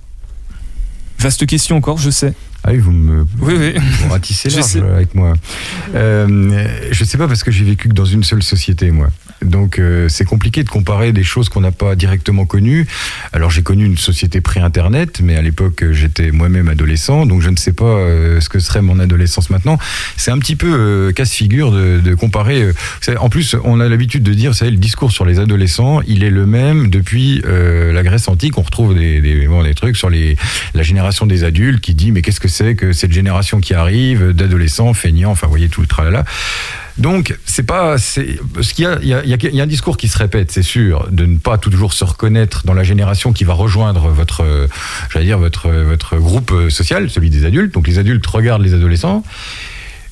[1.19, 2.35] Vaste question encore, je sais.
[2.67, 3.75] Ah oui, vous me oui, oui.
[4.01, 5.35] Vous ratissez large avec moi.
[5.95, 9.11] Euh, je sais pas parce que j'ai vécu que dans une seule société, moi.
[9.43, 12.87] Donc euh, c'est compliqué de comparer des choses qu'on n'a pas directement connues.
[13.35, 17.57] Alors j'ai connu une société pré-internet, mais à l'époque j'étais moi-même adolescent, donc je ne
[17.57, 19.79] sais pas euh, ce que serait mon adolescence maintenant.
[20.17, 22.63] C'est un petit peu euh, casse-figure de, de, comparer.
[22.63, 22.73] Euh,
[23.19, 26.25] en plus, on a l'habitude de dire, vous savez, le discours sur les adolescents, il
[26.25, 28.57] est le même depuis euh, la Grèce antique.
[28.57, 30.37] On retrouve des, des, bon, des trucs sur les,
[30.75, 34.31] la génération des adultes qui dit mais qu'est-ce que c'est que cette génération qui arrive
[34.33, 36.25] d'adolescents feignants, enfin vous voyez tout le tralala.
[36.97, 37.97] Donc, c'est pas,
[38.55, 40.63] parce qu'il y a, il y, a, y a un discours qui se répète, c'est
[40.63, 44.69] sûr, de ne pas toujours se reconnaître dans la génération qui va rejoindre votre,
[45.13, 47.75] j'allais dire votre, votre groupe social, celui des adultes.
[47.75, 49.25] Donc, les adultes regardent les adolescents.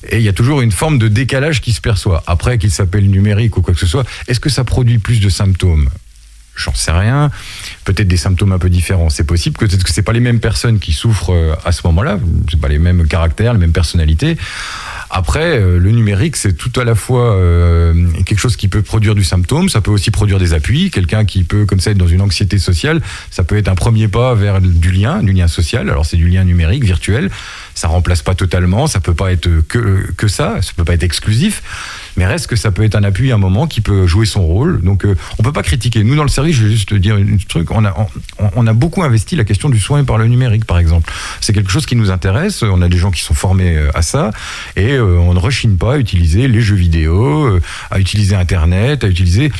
[0.09, 2.21] Et il y a toujours une forme de décalage qui se perçoit.
[2.27, 5.29] Après qu'il s'appelle numérique ou quoi que ce soit, est-ce que ça produit plus de
[5.29, 5.89] symptômes?
[6.55, 7.31] J'en sais rien.
[7.85, 9.09] Peut-être des symptômes un peu différents.
[9.09, 9.57] C'est possible.
[9.57, 12.19] Peut-être que c'est pas les mêmes personnes qui souffrent à ce moment-là.
[12.49, 14.37] C'est pas les mêmes caractères, les mêmes personnalités.
[15.15, 17.93] Après, euh, le numérique, c'est tout à la fois euh,
[18.25, 20.89] quelque chose qui peut produire du symptôme, ça peut aussi produire des appuis.
[20.89, 24.07] Quelqu'un qui peut, comme ça, être dans une anxiété sociale, ça peut être un premier
[24.07, 25.87] pas vers du lien, du lien social.
[25.91, 27.29] Alors c'est du lien numérique, virtuel.
[27.75, 31.03] Ça remplace pas totalement, ça peut pas être que, que ça, ça peut pas être
[31.03, 31.61] exclusif
[32.17, 34.45] mais reste que ça peut être un appui à un moment qui peut jouer son
[34.45, 34.81] rôle.
[34.81, 36.03] Donc euh, on peut pas critiquer.
[36.03, 39.35] Nous dans le service, je vais juste te dire un truc, on a, beaucoup investi
[39.35, 41.11] la question du soin par le numérique par exemple.
[41.41, 44.01] C'est quelque chose qui nous intéresse, on a des gens qui sont formés euh, à
[44.01, 44.31] ça
[44.75, 49.03] et euh, on ne rechigne pas à utiliser les jeux vidéo, euh, à utiliser internet,
[49.03, 49.51] à utiliser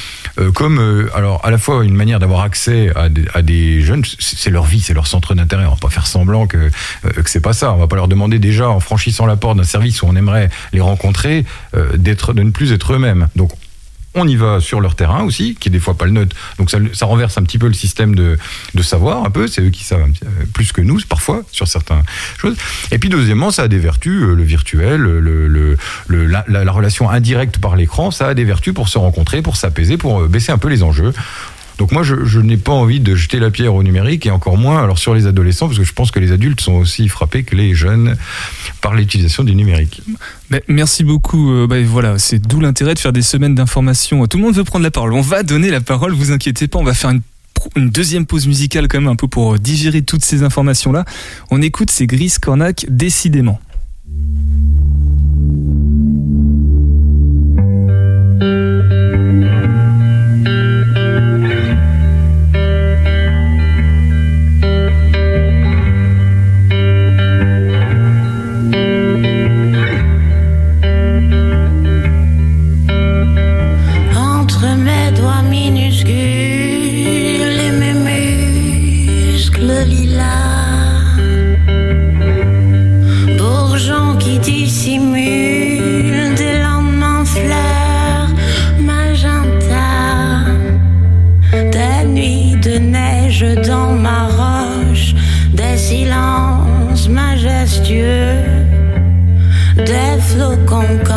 [0.56, 4.50] comme alors à la fois une manière d'avoir accès à des, à des jeunes, c'est
[4.50, 5.66] leur vie, c'est leur centre d'intérêt.
[5.66, 6.72] On va pas faire semblant que
[7.04, 7.74] que c'est pas ça.
[7.74, 10.50] On va pas leur demander déjà en franchissant la porte d'un service où on aimerait
[10.72, 11.46] les rencontrer
[11.96, 13.28] d'être ne plus être eux-mêmes.
[13.36, 13.52] Donc
[14.16, 16.36] on y va sur leur terrain aussi, qui est des fois pas le neutre.
[16.60, 18.38] Donc ça, renverse un petit peu le système de,
[18.76, 19.48] de savoir un peu.
[19.48, 20.08] C'est eux qui savent
[20.54, 22.04] plus que nous parfois sur certaines
[22.38, 22.56] choses.
[22.92, 25.02] Et puis deuxièmement, ça a des vertus, euh, le virtuel,
[26.10, 29.98] la, la, relation indirecte par l'écran, ça a des vertus pour se rencontrer, pour s'apaiser,
[29.98, 31.14] pour euh, baisser un peu les enjeux.
[31.78, 34.84] Donc moi, je, n'ai pas envie de jeter la pierre au numérique et encore moins
[34.84, 37.56] alors sur les adolescents, parce que je pense que les adultes sont aussi frappés que
[37.56, 38.16] les jeunes
[38.82, 40.02] par l'utilisation du numérique.
[40.68, 41.52] merci beaucoup.
[41.52, 44.26] Euh, bah, voilà, c'est d'où l'intérêt de faire des semaines d'information.
[44.28, 45.14] Tout le monde veut prendre la parole.
[45.14, 46.14] On va donner la parole.
[46.14, 47.22] Vous inquiétez pas, on va faire une
[47.76, 51.06] une deuxième pause musicale quand même un peu pour digérer toutes ces informations là.
[51.50, 53.60] On écoute ces Gris Cornac décidément.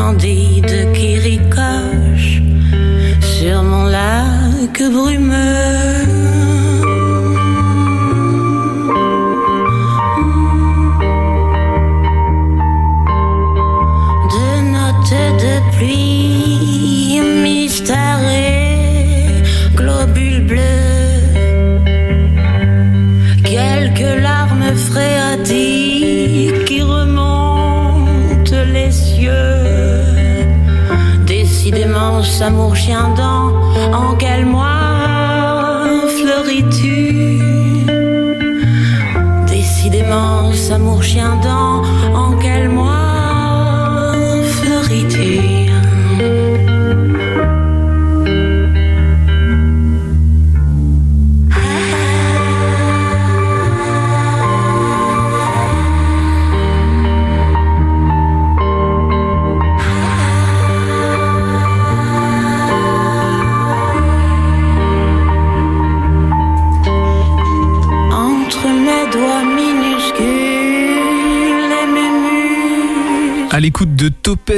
[0.08, 0.55] On dit.
[32.46, 33.35] amour chien dans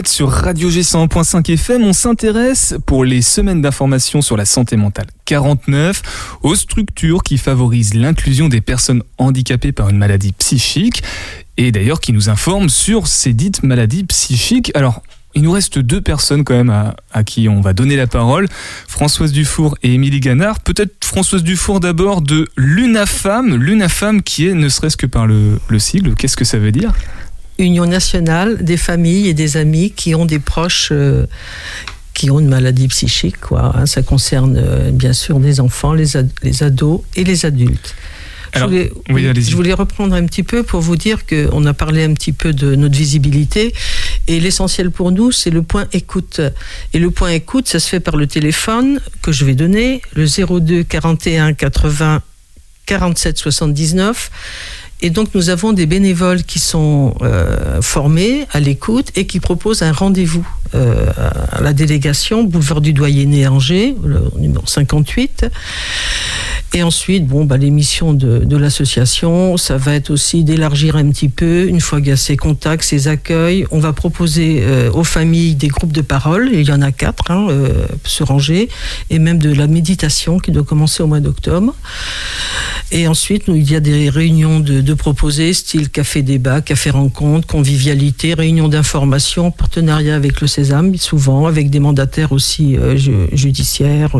[0.06, 5.06] sur Radio G 100.5 FM, on s'intéresse pour les semaines d'information sur la santé mentale
[5.24, 6.02] 49
[6.42, 11.04] aux structures qui favorisent l'inclusion des personnes handicapées par une maladie psychique
[11.56, 14.72] et d'ailleurs qui nous informent sur ces dites maladies psychiques.
[14.74, 15.00] Alors,
[15.36, 18.48] il nous reste deux personnes quand même à, qui on va donner la parole,
[18.88, 20.58] Françoise Dufour et Émilie Ganard.
[20.58, 26.16] Peut-être Françoise Dufour d'abord de l'UNAFAM, l'UNAFAM qui est ne serait-ce que par le sigle,
[26.16, 26.92] qu'est-ce que ça veut dire?
[27.58, 31.26] Union nationale des familles et des amis qui ont des proches euh,
[32.14, 33.38] qui ont une maladie psychique.
[33.40, 33.76] Quoi.
[33.76, 33.86] Hein.
[33.86, 36.06] ça concerne euh, bien sûr les enfants, les,
[36.42, 37.94] les ados et les adultes.
[38.54, 38.90] je, voulais,
[39.36, 42.52] je, voulais, reprendre un petit peu pour vous dire qu'on a parlé un petit peu
[42.52, 43.74] de notre visibilité
[44.26, 46.40] et l'essentiel pour nous, c'est le point écoute.
[46.92, 50.26] Et le point écoute, ça se fait par le téléphone que je vais donner, le
[50.26, 52.22] 02 41 80
[52.86, 54.30] 47 79
[55.00, 59.82] et donc nous avons des bénévoles qui sont euh, formés à l'écoute et qui proposent
[59.82, 61.10] un rendez-vous euh,
[61.52, 65.46] à la délégation boulevard du Doyenné Angers, le numéro 58.
[66.74, 71.66] Et ensuite, bon, bah, les de, l'association, ça va être aussi d'élargir un petit peu,
[71.66, 75.54] une fois qu'il y a ces contacts, ces accueils, on va proposer euh, aux familles
[75.54, 78.68] des groupes de parole, il y en a quatre hein, euh, sur Angers,
[79.08, 81.74] et même de la méditation qui doit commencer au mois d'octobre.
[82.90, 87.46] Et ensuite, il y a des réunions de, de proposer, style café débat, café rencontre,
[87.46, 92.96] convivialité, réunion d'information, partenariat avec le Sésame, souvent, avec des mandataires aussi euh,
[93.32, 94.16] judiciaires,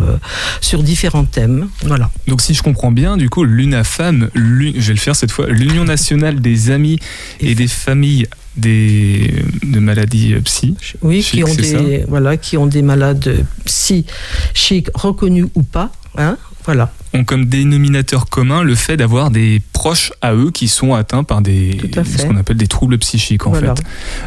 [0.60, 1.68] sur différents thèmes.
[1.84, 2.10] Voilà.
[2.28, 5.84] Donc si je comprends bien, du coup, l'UNAFAM, je vais le faire cette fois, l'Union
[5.84, 7.00] nationale des amis
[7.40, 10.76] et des familles des de maladies euh, psy.
[11.02, 16.92] Oui, qui ont des voilà, qui ont des malades psychiques reconnus ou pas, hein, voilà.
[17.14, 21.40] Ont comme dénominateur commun le fait d'avoir des proches à eux qui sont atteints par
[21.40, 23.82] des ce qu'on appelle des troubles psychiques en fait.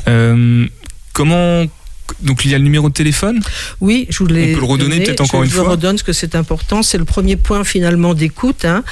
[0.07, 0.65] Euh,
[1.13, 1.65] comment
[2.21, 3.41] donc il y a le numéro de téléphone
[3.79, 4.51] Oui, je voulais.
[4.51, 5.63] On peut le redonner peut-être encore une fois.
[5.63, 6.83] Je redonne parce que c'est important.
[6.83, 8.83] C'est le premier point finalement d'écoute, hein,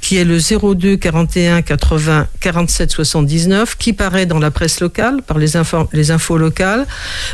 [0.00, 5.38] qui est le 02 41 80 47 79, qui paraît dans la presse locale, par
[5.38, 6.86] les, infos, les infos locales,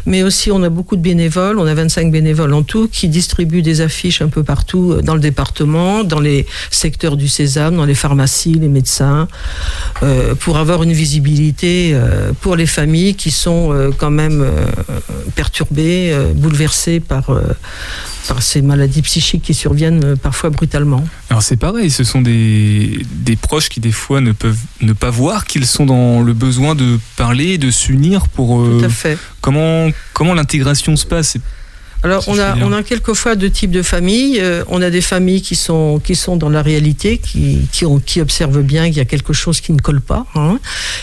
[0.07, 3.63] mais aussi on a beaucoup de bénévoles, on a 25 bénévoles en tout, qui distribuent
[3.63, 7.85] des affiches un peu partout euh, dans le département, dans les secteurs du Sésame, dans
[7.85, 9.29] les pharmacies, les médecins,
[10.03, 14.47] euh, pour avoir une visibilité euh, pour les familles qui sont euh, quand même
[15.35, 17.43] perturbées, euh, bouleversées par, euh,
[18.27, 21.05] par ces maladies psychiques qui surviennent euh, parfois brutalement.
[21.31, 25.11] Alors c'est pareil, ce sont des, des proches qui des fois ne peuvent ne pas
[25.11, 28.65] voir qu'ils sont dans le besoin de parler, de s'unir pour...
[28.65, 29.19] Tout à fait.
[29.41, 31.37] comment comment l'intégration se passe?
[32.05, 34.39] Alors, Si on a, on a quelquefois deux types de familles.
[34.41, 37.99] Euh, on a des familles qui sont, qui sont dans la réalité, qui, qui, ont,
[37.99, 40.25] qui observent bien qu'il y a quelque chose qui ne colle pas.
[40.37, 40.59] hein.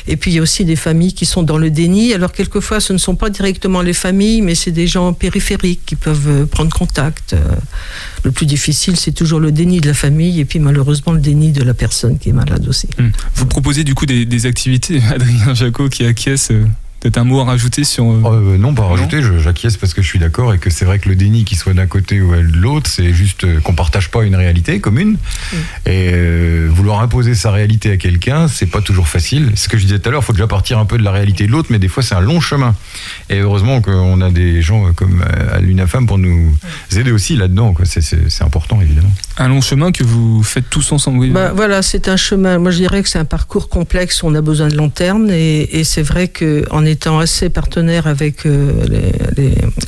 [0.07, 2.13] Et puis, il y a aussi des familles qui sont dans le déni.
[2.13, 5.95] Alors, quelquefois, ce ne sont pas directement les familles, mais c'est des gens périphériques qui
[5.95, 7.33] peuvent euh, prendre contact.
[7.33, 7.39] Euh,
[8.23, 11.51] Le plus difficile, c'est toujours le déni de la famille et puis, malheureusement, le déni
[11.51, 12.87] de la personne qui est malade aussi.
[12.97, 13.09] Hmm.
[13.35, 16.49] Vous proposez du coup des, des activités, Adrien Jacot qui acquiesce.
[16.51, 16.65] euh,
[17.05, 18.03] Peut-être un mot à rajouter sur.
[18.09, 20.71] euh, Euh, non, pas à rajouter, je- j'acquiesce parce que je suis d'accord et que
[20.71, 23.59] c'est vrai que le déni, qu'il soit d'un côté ou de l'autre, c'est juste euh,
[23.59, 25.17] qu'on partage pas une réalité commune.
[25.85, 29.51] Et euh, vouloir imposer sa réalité à quelqu'un, c'est pas toujours facile.
[29.53, 31.03] C'est ce que je disais tout à l'heure, il faut déjà partir un peu de
[31.03, 32.73] la réalité de l'autre, mais des fois c'est un long chemin.
[33.29, 35.23] Et heureusement qu'on a des gens comme
[35.61, 36.57] l'UNAFAM pour nous
[36.95, 37.75] aider aussi là-dedans.
[37.83, 39.11] C'est- important, évidemment.
[39.37, 41.19] Un long chemin que vous faites tous ensemble.
[41.19, 41.29] Oui.
[41.29, 42.57] Bah, voilà, c'est un chemin.
[42.57, 44.23] Moi, je dirais que c'est un parcours complexe.
[44.23, 48.07] On a besoin de long terme, et, et c'est vrai que en étant assez partenaire
[48.07, 48.85] avec euh,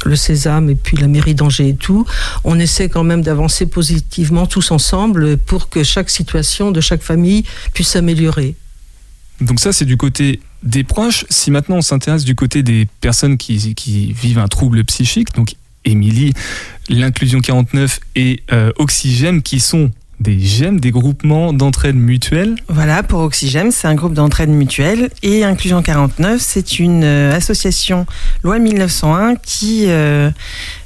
[0.05, 2.05] le Sésame et puis la mairie d'Angers et tout,
[2.43, 7.43] on essaie quand même d'avancer positivement tous ensemble pour que chaque situation de chaque famille
[7.73, 8.55] puisse s'améliorer.
[9.39, 11.25] Donc ça, c'est du côté des proches.
[11.29, 15.55] Si maintenant on s'intéresse du côté des personnes qui, qui vivent un trouble psychique, donc
[15.85, 16.33] Émilie,
[16.89, 22.55] l'inclusion 49 et euh, Oxygène, qui sont des GEM, des groupements d'entraide mutuelle.
[22.67, 25.09] Voilà, pour Oxygène, c'est un groupe d'entraide mutuelle.
[25.21, 28.05] Et Inclusion 49, c'est une euh, association
[28.43, 30.31] loi 1901 qui, euh,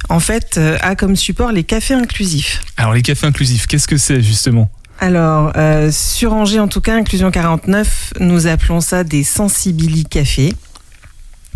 [0.08, 2.60] en fait, euh, a comme support les cafés inclusifs.
[2.76, 4.70] Alors les cafés inclusifs, qu'est-ce que c'est justement?
[5.02, 10.54] Alors, euh, sur Angers, en tout cas, Inclusion 49, nous appelons ça des Sensibili Cafés.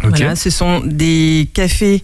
[0.03, 2.03] Voilà, ce sont des cafés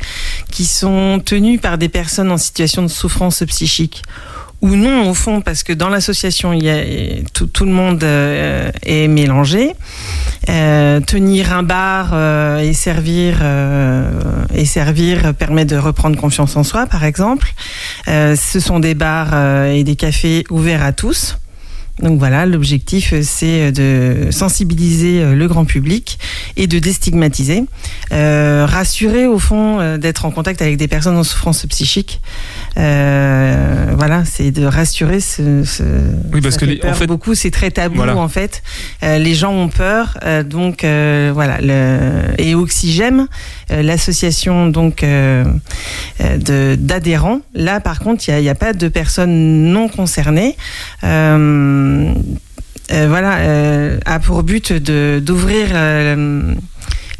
[0.51, 4.03] qui sont tenus par des personnes en situation de souffrance psychique
[4.63, 6.83] ou non au fond parce que dans l'association il y a
[7.35, 9.73] tout, le monde euh, est mélangé.
[10.49, 14.11] Euh, tenir un bar euh, et servir euh,
[14.55, 17.53] et servir permet de reprendre confiance en soi par exemple.
[18.09, 21.37] Euh, ce sont des bars et des cafés ouverts à tous
[22.01, 26.19] donc voilà, l'objectif, euh, c'est de sensibiliser euh, le grand public
[26.57, 27.65] et de déstigmatiser,
[28.13, 32.21] euh, rassurer au fond euh, d'être en contact avec des personnes en souffrance psychique.
[32.79, 35.21] Euh, voilà, c'est de rassurer.
[35.21, 35.83] Ce, ce-
[36.33, 38.17] Oui, parce que fait les- en fait- beaucoup, c'est très tabou Voilà.
[38.17, 38.63] en fait.
[39.03, 41.59] Euh, les gens ont peur, euh, donc euh, voilà.
[41.61, 43.29] Le, et Oxygène,
[43.71, 45.45] euh, l'association donc euh,
[46.21, 47.41] euh, de d'adhérents.
[47.55, 50.57] Là, par contre, il n'y a, a pas de personnes non concernées.
[51.05, 51.82] Euh, euh,
[52.91, 56.55] voilà, euh, a pour but de d'ouvrir euh,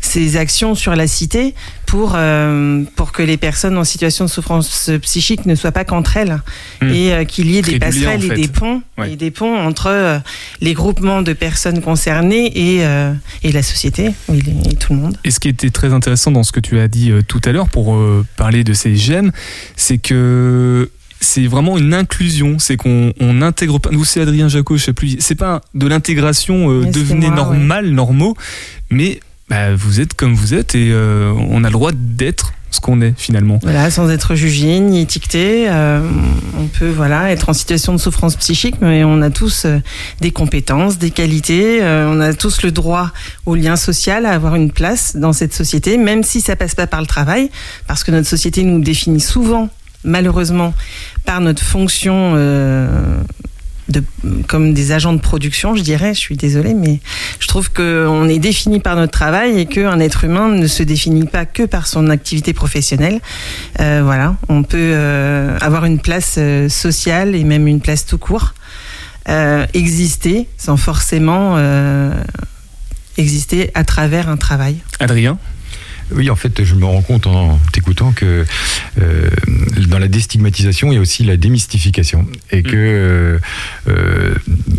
[0.01, 1.55] ces actions sur la cité
[1.87, 6.17] pour euh, pour que les personnes en situation de souffrance psychique ne soient pas qu'entre
[6.17, 6.39] elles
[6.83, 6.91] Hmm.
[6.93, 9.13] et euh, qu'il y ait des passerelles en et des ponts Ouais.
[9.13, 10.19] et des ponts entre euh,
[10.61, 13.13] les groupements de personnes concernées et euh,
[13.45, 14.39] et la société et,
[14.71, 15.17] et tout le monde.
[15.25, 17.53] Et ce qui était très intéressant dans ce que tu as dit euh, tout à
[17.53, 19.31] l'heure pour euh, parler de ces GEM,
[19.77, 20.91] c'est que
[21.33, 23.89] c'est vraiment une inclusion, c'est qu'on on intègre pas.
[23.91, 25.17] Nous, c'est Adrien Jacot, je sais plus.
[25.21, 28.37] C'est pas de l'intégration, euh, devenez moi, normal, normaux,
[28.91, 32.81] mais bah, vous êtes comme vous êtes et euh, on a le droit d'être ce
[32.81, 33.61] qu'on est finalement.
[33.63, 36.01] Voilà, sans être jugé ni étiqueté, euh,
[36.59, 39.79] on peut voilà être en situation de souffrance psychique, mais on a tous euh,
[40.21, 43.11] des compétences, des qualités, euh, on a tous le droit
[43.47, 46.87] au lien social, à avoir une place dans cette société, même si ça passe pas
[46.87, 47.51] par le travail,
[47.87, 49.69] parce que notre société nous définit souvent,
[50.03, 50.73] malheureusement,
[51.25, 52.35] par notre fonction.
[52.37, 53.17] euh,
[53.89, 54.03] de,
[54.47, 56.15] comme des agents de production, je dirais.
[56.15, 57.01] Je suis désolée, mais
[57.41, 61.27] je trouve qu'on est défini par notre travail et qu'un être humain ne se définit
[61.27, 63.21] pas que par son activité professionnelle.
[63.81, 68.55] Euh, voilà, on peut euh, avoir une place sociale et même une place tout court,
[69.75, 71.59] exister sans forcément
[73.19, 74.77] exister à travers un travail.
[75.01, 75.39] Adrien?
[76.15, 78.45] Oui, en fait, je me rends compte en t'écoutant que
[79.01, 79.31] euh,
[79.89, 82.27] dans la déstigmatisation, il y a aussi la démystification.
[82.51, 83.39] Et que, euh,
[83.89, 84.35] euh,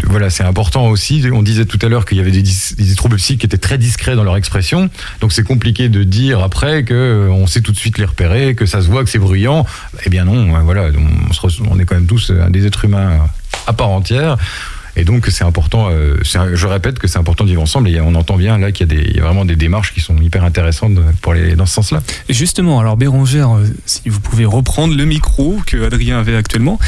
[0.06, 1.24] voilà, c'est important aussi.
[1.32, 4.16] On disait tout à l'heure qu'il y avait des, troubles psychiques qui étaient très discrets
[4.16, 4.90] dans leur expression.
[5.22, 8.56] Donc, c'est compliqué de dire après que euh, on sait tout de suite les repérer,
[8.56, 9.66] que ça se voit, que c'est bruyant.
[10.06, 10.90] Eh bien non, hein, voilà,
[11.30, 13.28] on, se on est quand même tous euh, des êtres humains
[13.68, 14.38] à part entière.
[14.96, 18.38] Et donc c'est important, je répète que c'est important de vivre ensemble et on entend
[18.38, 21.66] bien là qu'il y, a vraiment des démarches qui sont hyper intéressantes pour aller dans
[21.66, 22.02] ce sens-là.
[22.30, 26.80] Justement, alors Bérangère, si vous pouvez reprendre le micro que Adrien avait actuellement.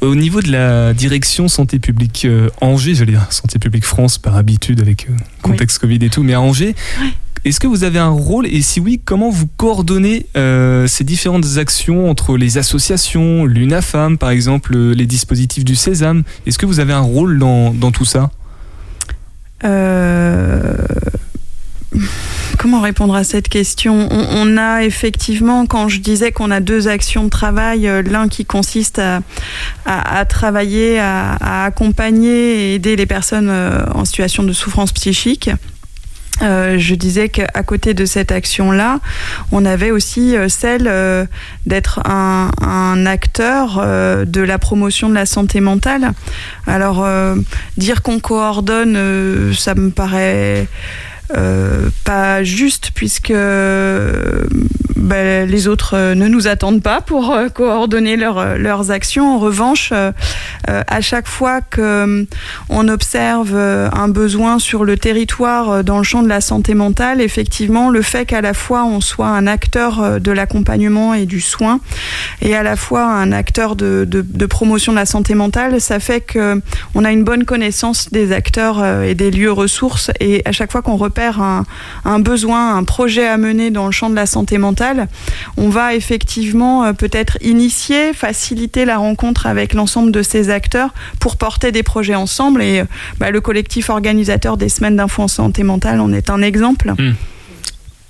[0.00, 2.26] Au niveau de la direction santé publique
[2.62, 5.08] Angers, j'allais dire santé publique France par habitude avec
[5.42, 6.74] contexte Covid et tout, mais à Angers,
[7.44, 11.56] est-ce que vous avez un rôle et si oui, comment vous coordonnez euh, ces différentes
[11.56, 16.22] actions entre les associations, l'UNAFAM par exemple, euh, les dispositifs du Sésame?
[16.46, 18.30] Est-ce que vous avez un rôle dans, tout ça?
[19.64, 20.76] Euh,
[22.58, 24.06] Comment répondre à cette question?
[24.10, 29.00] On, a effectivement, quand je disais qu'on a deux actions de travail, l'un qui consiste
[29.86, 32.28] à, travailler, à, accompagner
[32.72, 35.50] et aider les personnes en situation de souffrance psychique
[36.42, 39.00] euh, je disais qu'à côté de cette action-là,
[39.52, 41.26] on avait aussi euh, celle euh,
[41.66, 43.84] d'être un, un, acteur
[44.26, 46.12] de la promotion de la santé mentale.
[46.66, 47.06] Alors,
[47.76, 50.66] dire qu'on coordonne, ça me paraît
[52.04, 53.32] pas juste puisque
[55.00, 59.34] ben, les autres euh, ne nous attendent pas pour euh, coordonner euh, leurs actions.
[59.34, 59.92] En revanche,
[60.66, 66.40] à chaque fois qu'on observe un besoin sur le territoire dans le champ de la
[66.40, 71.26] santé mentale, effectivement, le fait qu'à la fois on soit un acteur de l'accompagnement et
[71.26, 71.80] du soin
[72.40, 74.06] et à la fois un acteur de,
[74.46, 79.14] promotion de la santé mentale, ça fait qu'on a une bonne connaissance des acteurs et
[79.14, 81.19] des lieux ressources et à chaque fois qu'on repère
[82.04, 85.08] un, besoin, un projet à mener dans le champ de la santé mentale,
[85.56, 90.90] on va effectivement euh, peut-être initier, faciliter la rencontre avec l'ensemble de ces acteurs
[91.20, 92.62] pour porter des projets ensemble.
[92.62, 92.84] Et euh,
[93.18, 96.94] bah, le collectif organisateur des semaines d'info en santé mentale en est un exemple.
[96.98, 97.12] Hmm.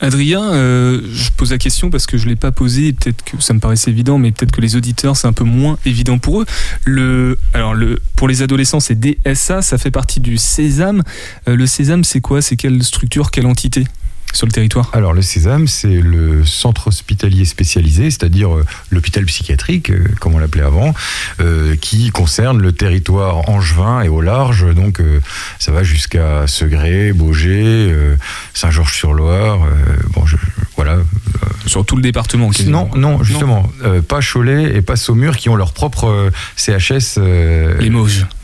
[0.00, 3.40] Adrien, euh, je pose la question parce que je ne l'ai pas posée, peut-être que
[3.40, 6.42] ça me paraissait évident, mais peut-être que les auditeurs, c'est un peu moins évident pour
[6.42, 7.38] eux.
[7.52, 7.74] Alors,
[8.16, 11.02] pour les adolescents, c'est DSA, ça fait partie du Sésame.
[11.46, 12.40] le Sésame, c'est quoi?
[12.40, 13.86] C'est quelle structure, quelle entité?
[14.32, 19.90] Sur le territoire Alors le Sésame, c'est le centre hospitalier spécialisé, c'est-à-dire euh, l'hôpital psychiatrique,
[19.90, 20.94] euh, comme on l'appelait avant,
[21.40, 24.74] euh, qui concerne le territoire angevin et au large.
[24.74, 25.02] Donc
[25.58, 27.94] ça va jusqu'à Segré, Beaugé,
[28.54, 29.60] Saint-Georges-sur-Loire.
[30.14, 30.24] bon,
[30.76, 30.98] voilà.
[31.66, 33.70] Sur tout le département Non, non, justement,
[34.08, 37.18] pas Cholet et pas Saumur qui ont leur propre CHS.
[37.18, 37.90] Les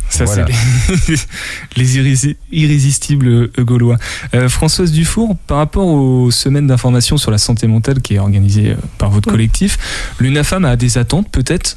[0.09, 0.45] Ça, c'est
[1.77, 3.97] les, irrésistibles euh, gaulois.
[4.35, 8.71] Euh, Françoise Dufour, par rapport aux semaines d'information sur la santé mentale qui est organisée
[8.71, 9.79] euh, par votre collectif,
[10.21, 11.77] l'UNAFAM a des attentes peut-être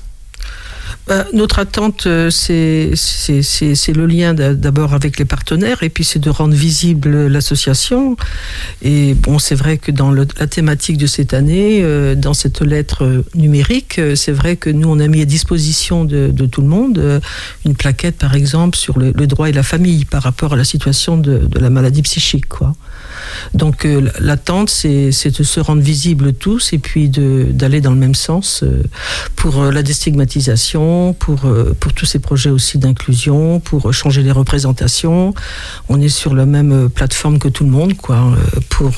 [1.10, 6.30] bah, notre attente, euh, c'est le lien d'abord avec les partenaires et puis c'est de
[6.30, 8.16] rendre visible l'association.
[8.84, 13.24] Et bon, c'est vrai que dans la thématique de cette année, euh, dans cette lettre
[13.34, 17.22] numérique, euh, c'est vrai que nous, on a mis à disposition de, tout le monde
[17.66, 21.18] une plaquette, par exemple, sur le, droit et la famille par rapport à la situation
[21.18, 22.48] de, de la maladie psychique.
[22.48, 22.76] Quoi.
[23.60, 28.16] Donc euh, l'attente, c'est de se rendre visible tous et puis d'aller dans le même
[28.16, 28.84] sens euh,
[29.36, 31.42] pour euh, la déstigmatisation, pour,
[31.96, 35.34] tous ces projets aussi d'inclusion, pour changer les représentations.
[35.90, 38.32] On est sur la même plateforme que tout le monde, quoi,
[38.70, 38.92] pour,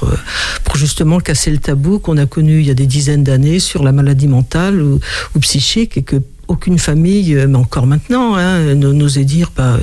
[0.64, 3.84] pour justement casser le tabou qu'on a connu il y a des dizaines d'années sur
[3.84, 5.00] la maladie mentale ou,
[5.36, 6.18] ou psychique et que
[6.52, 9.78] aucune famille, euh, mais encore maintenant, hein, n'osait dire bah,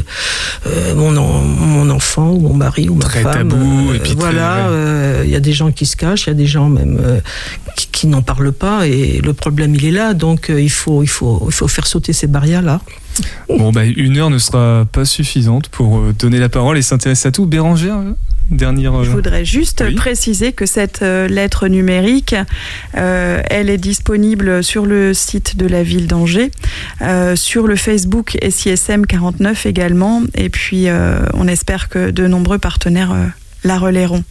[0.66, 3.48] euh, mon, mon, enfant ou mon mari ou ma très femme.
[3.48, 6.32] Tabou, et puis voilà, euh, il y a des gens qui se cachent, il y
[6.32, 7.20] a des gens même
[7.92, 10.14] qui, n'en parlent pas, et le problème il est là.
[10.14, 12.80] Donc il faut, il faut, il faut faire sauter ces barrières là.
[13.48, 17.32] Bon, bah, une heure ne sera pas suffisante pour donner la parole et s'intéresser à
[17.32, 17.46] tout.
[17.46, 17.98] Bérangère
[18.50, 19.04] dernière.
[19.04, 22.34] Je voudrais juste préciser que cette euh, lettre numérique,
[22.96, 26.50] euh, elle est disponible sur le site de la ville d'Angers,
[27.02, 30.86] euh, sur le Facebook SISM 49 également, et puis
[31.34, 33.14] on espère que de nombreux partenaires
[33.64, 34.24] la relaieront.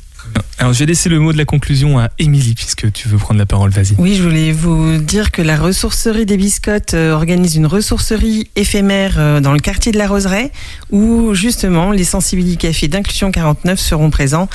[0.60, 3.40] Alors, je vais laisser le mot de la conclusion à Émilie, puisque tu veux prendre
[3.40, 3.70] la parole.
[3.70, 3.96] Vas-y.
[4.00, 9.16] Oui, je voulais vous dire que la ressourcerie des Biscottes euh, organise une ressourcerie éphémère
[9.18, 10.52] euh, dans le quartier de la Roseraie,
[10.90, 14.50] où justement les sensibilités café d'inclusion 49 seront présents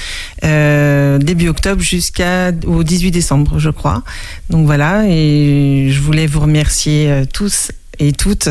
[0.45, 4.03] euh, début octobre jusqu'au 18 décembre, je crois.
[4.51, 8.49] Donc voilà, et je voulais vous remercier tous et toutes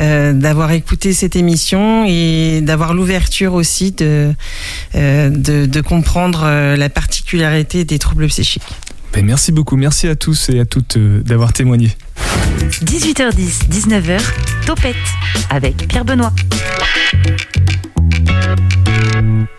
[0.00, 4.32] euh, d'avoir écouté cette émission et d'avoir l'ouverture aussi de,
[4.94, 8.62] euh, de, comprendre euh, la particularité des troubles psychiques.
[9.12, 11.90] Ben merci beaucoup, merci à tous et à toutes d'avoir témoigné.
[12.84, 14.20] 18h10, 19h,
[14.64, 14.96] Topette
[15.50, 16.32] avec Pierre Benoît.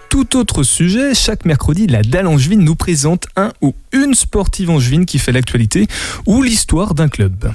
[0.09, 5.05] Tout autre sujet, chaque mercredi, la Dalle Angevine nous présente un ou une sportive angevine
[5.05, 5.87] qui fait l'actualité
[6.25, 7.51] ou l'histoire d'un club.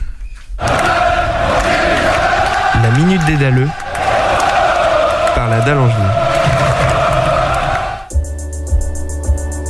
[2.83, 3.69] La Minute des Dalleux,
[5.35, 5.79] par la dalle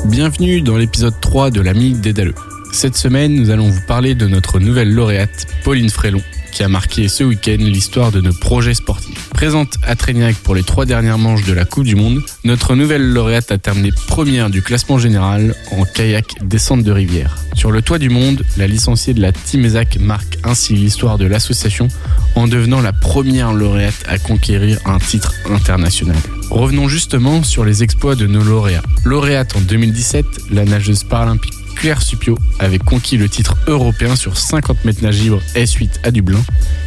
[0.07, 2.35] Bienvenue dans l'épisode 3 de la Minute des Daleux.
[2.73, 6.23] Cette semaine, nous allons vous parler de notre nouvelle lauréate, Pauline Frélon,
[6.53, 9.29] qui a marqué ce week-end l'histoire de nos projets sportifs.
[9.31, 13.13] Présente à Trégnac pour les trois dernières manches de la Coupe du Monde, notre nouvelle
[13.13, 17.37] lauréate a terminé première du classement général en kayak descente de rivière.
[17.55, 21.27] Sur le toit du monde, la licenciée de la Team ESAC marque ainsi l'histoire de
[21.27, 21.89] l'association
[22.35, 26.17] en devenant la première lauréate à conquérir un titre international.
[26.51, 28.83] Revenons justement sur les exploits de nos lauréats.
[29.05, 34.85] Lauréate en 2017, la nageuse paralympique Claire Supio avait conquis le titre européen sur 50
[34.85, 36.41] mètres nage libre S8 à Dublin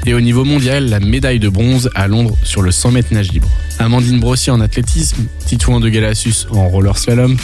[0.05, 3.31] et au niveau mondial la médaille de bronze à Londres sur le 100 mètres nage
[3.31, 3.47] libre.
[3.79, 7.37] Amandine Brossier en athlétisme, Titouan de Galassus en roller slalom,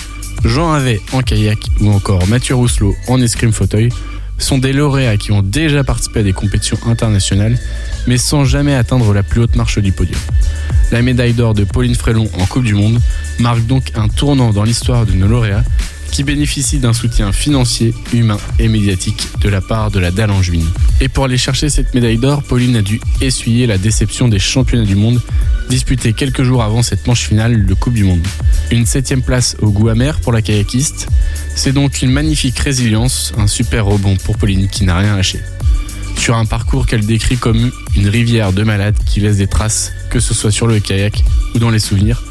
[0.44, 3.90] Jean Havet en kayak ou encore Mathieu Rousselot en escrime fauteuil
[4.40, 7.58] sont des lauréats qui ont déjà participé à des compétitions internationales
[8.08, 10.20] mais sans jamais atteindre la plus haute marche du podium.
[10.92, 13.00] La médaille d'or de Pauline Frélon en Coupe du Monde
[13.40, 15.64] marque donc un tournant dans l'histoire de nos lauréats
[16.12, 20.68] qui bénéficie d'un soutien financier, humain et médiatique de la part de la dalle angevine.
[21.02, 24.86] Et pour aller chercher cette médaille d'or, Pauline a dû essuyer la déception des championnats
[24.86, 25.22] du monde
[25.70, 28.26] disputés quelques jours avant cette manche finale de Coupe du Monde.
[28.72, 31.08] Une septième place au goût amer pour la kayakiste,
[31.56, 35.40] c'est donc une magnifique résilience, un super rebond pour Pauline qui n'a rien lâché.
[36.16, 40.20] Sur un parcours qu'elle décrit comme une rivière de malades qui laisse des traces, que
[40.20, 42.24] ce soit sur le kayak ou dans les souvenirs,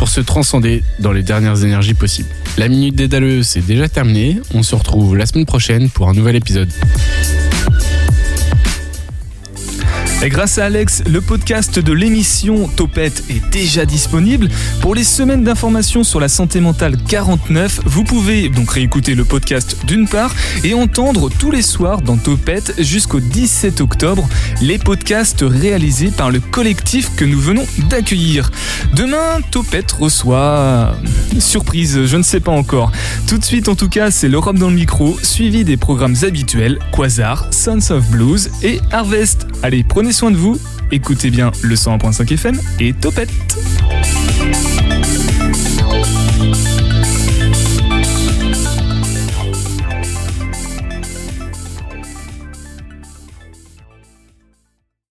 [0.00, 2.30] pour se transcender dans les dernières énergies possibles.
[2.56, 4.40] La minute des daleux, c'est déjà terminé.
[4.54, 6.70] On se retrouve la semaine prochaine pour un nouvel épisode.
[10.28, 14.50] Grâce à Alex, le podcast de l'émission Topette est déjà disponible.
[14.82, 19.78] Pour les semaines d'informations sur la santé mentale 49, vous pouvez donc réécouter le podcast
[19.86, 24.28] d'une part et entendre tous les soirs dans Topette jusqu'au 17 octobre
[24.60, 28.50] les podcasts réalisés par le collectif que nous venons d'accueillir.
[28.94, 30.96] Demain, Topette reçoit...
[31.38, 32.92] Surprise, je ne sais pas encore.
[33.26, 36.78] Tout de suite en tout cas, c'est l'Europe dans le micro, suivi des programmes habituels
[36.92, 39.46] Quasar, Sons of Blues et Harvest.
[39.62, 40.58] Allez, prenez soin de vous,
[40.90, 43.30] écoutez bien le 101.5 FM et Topette.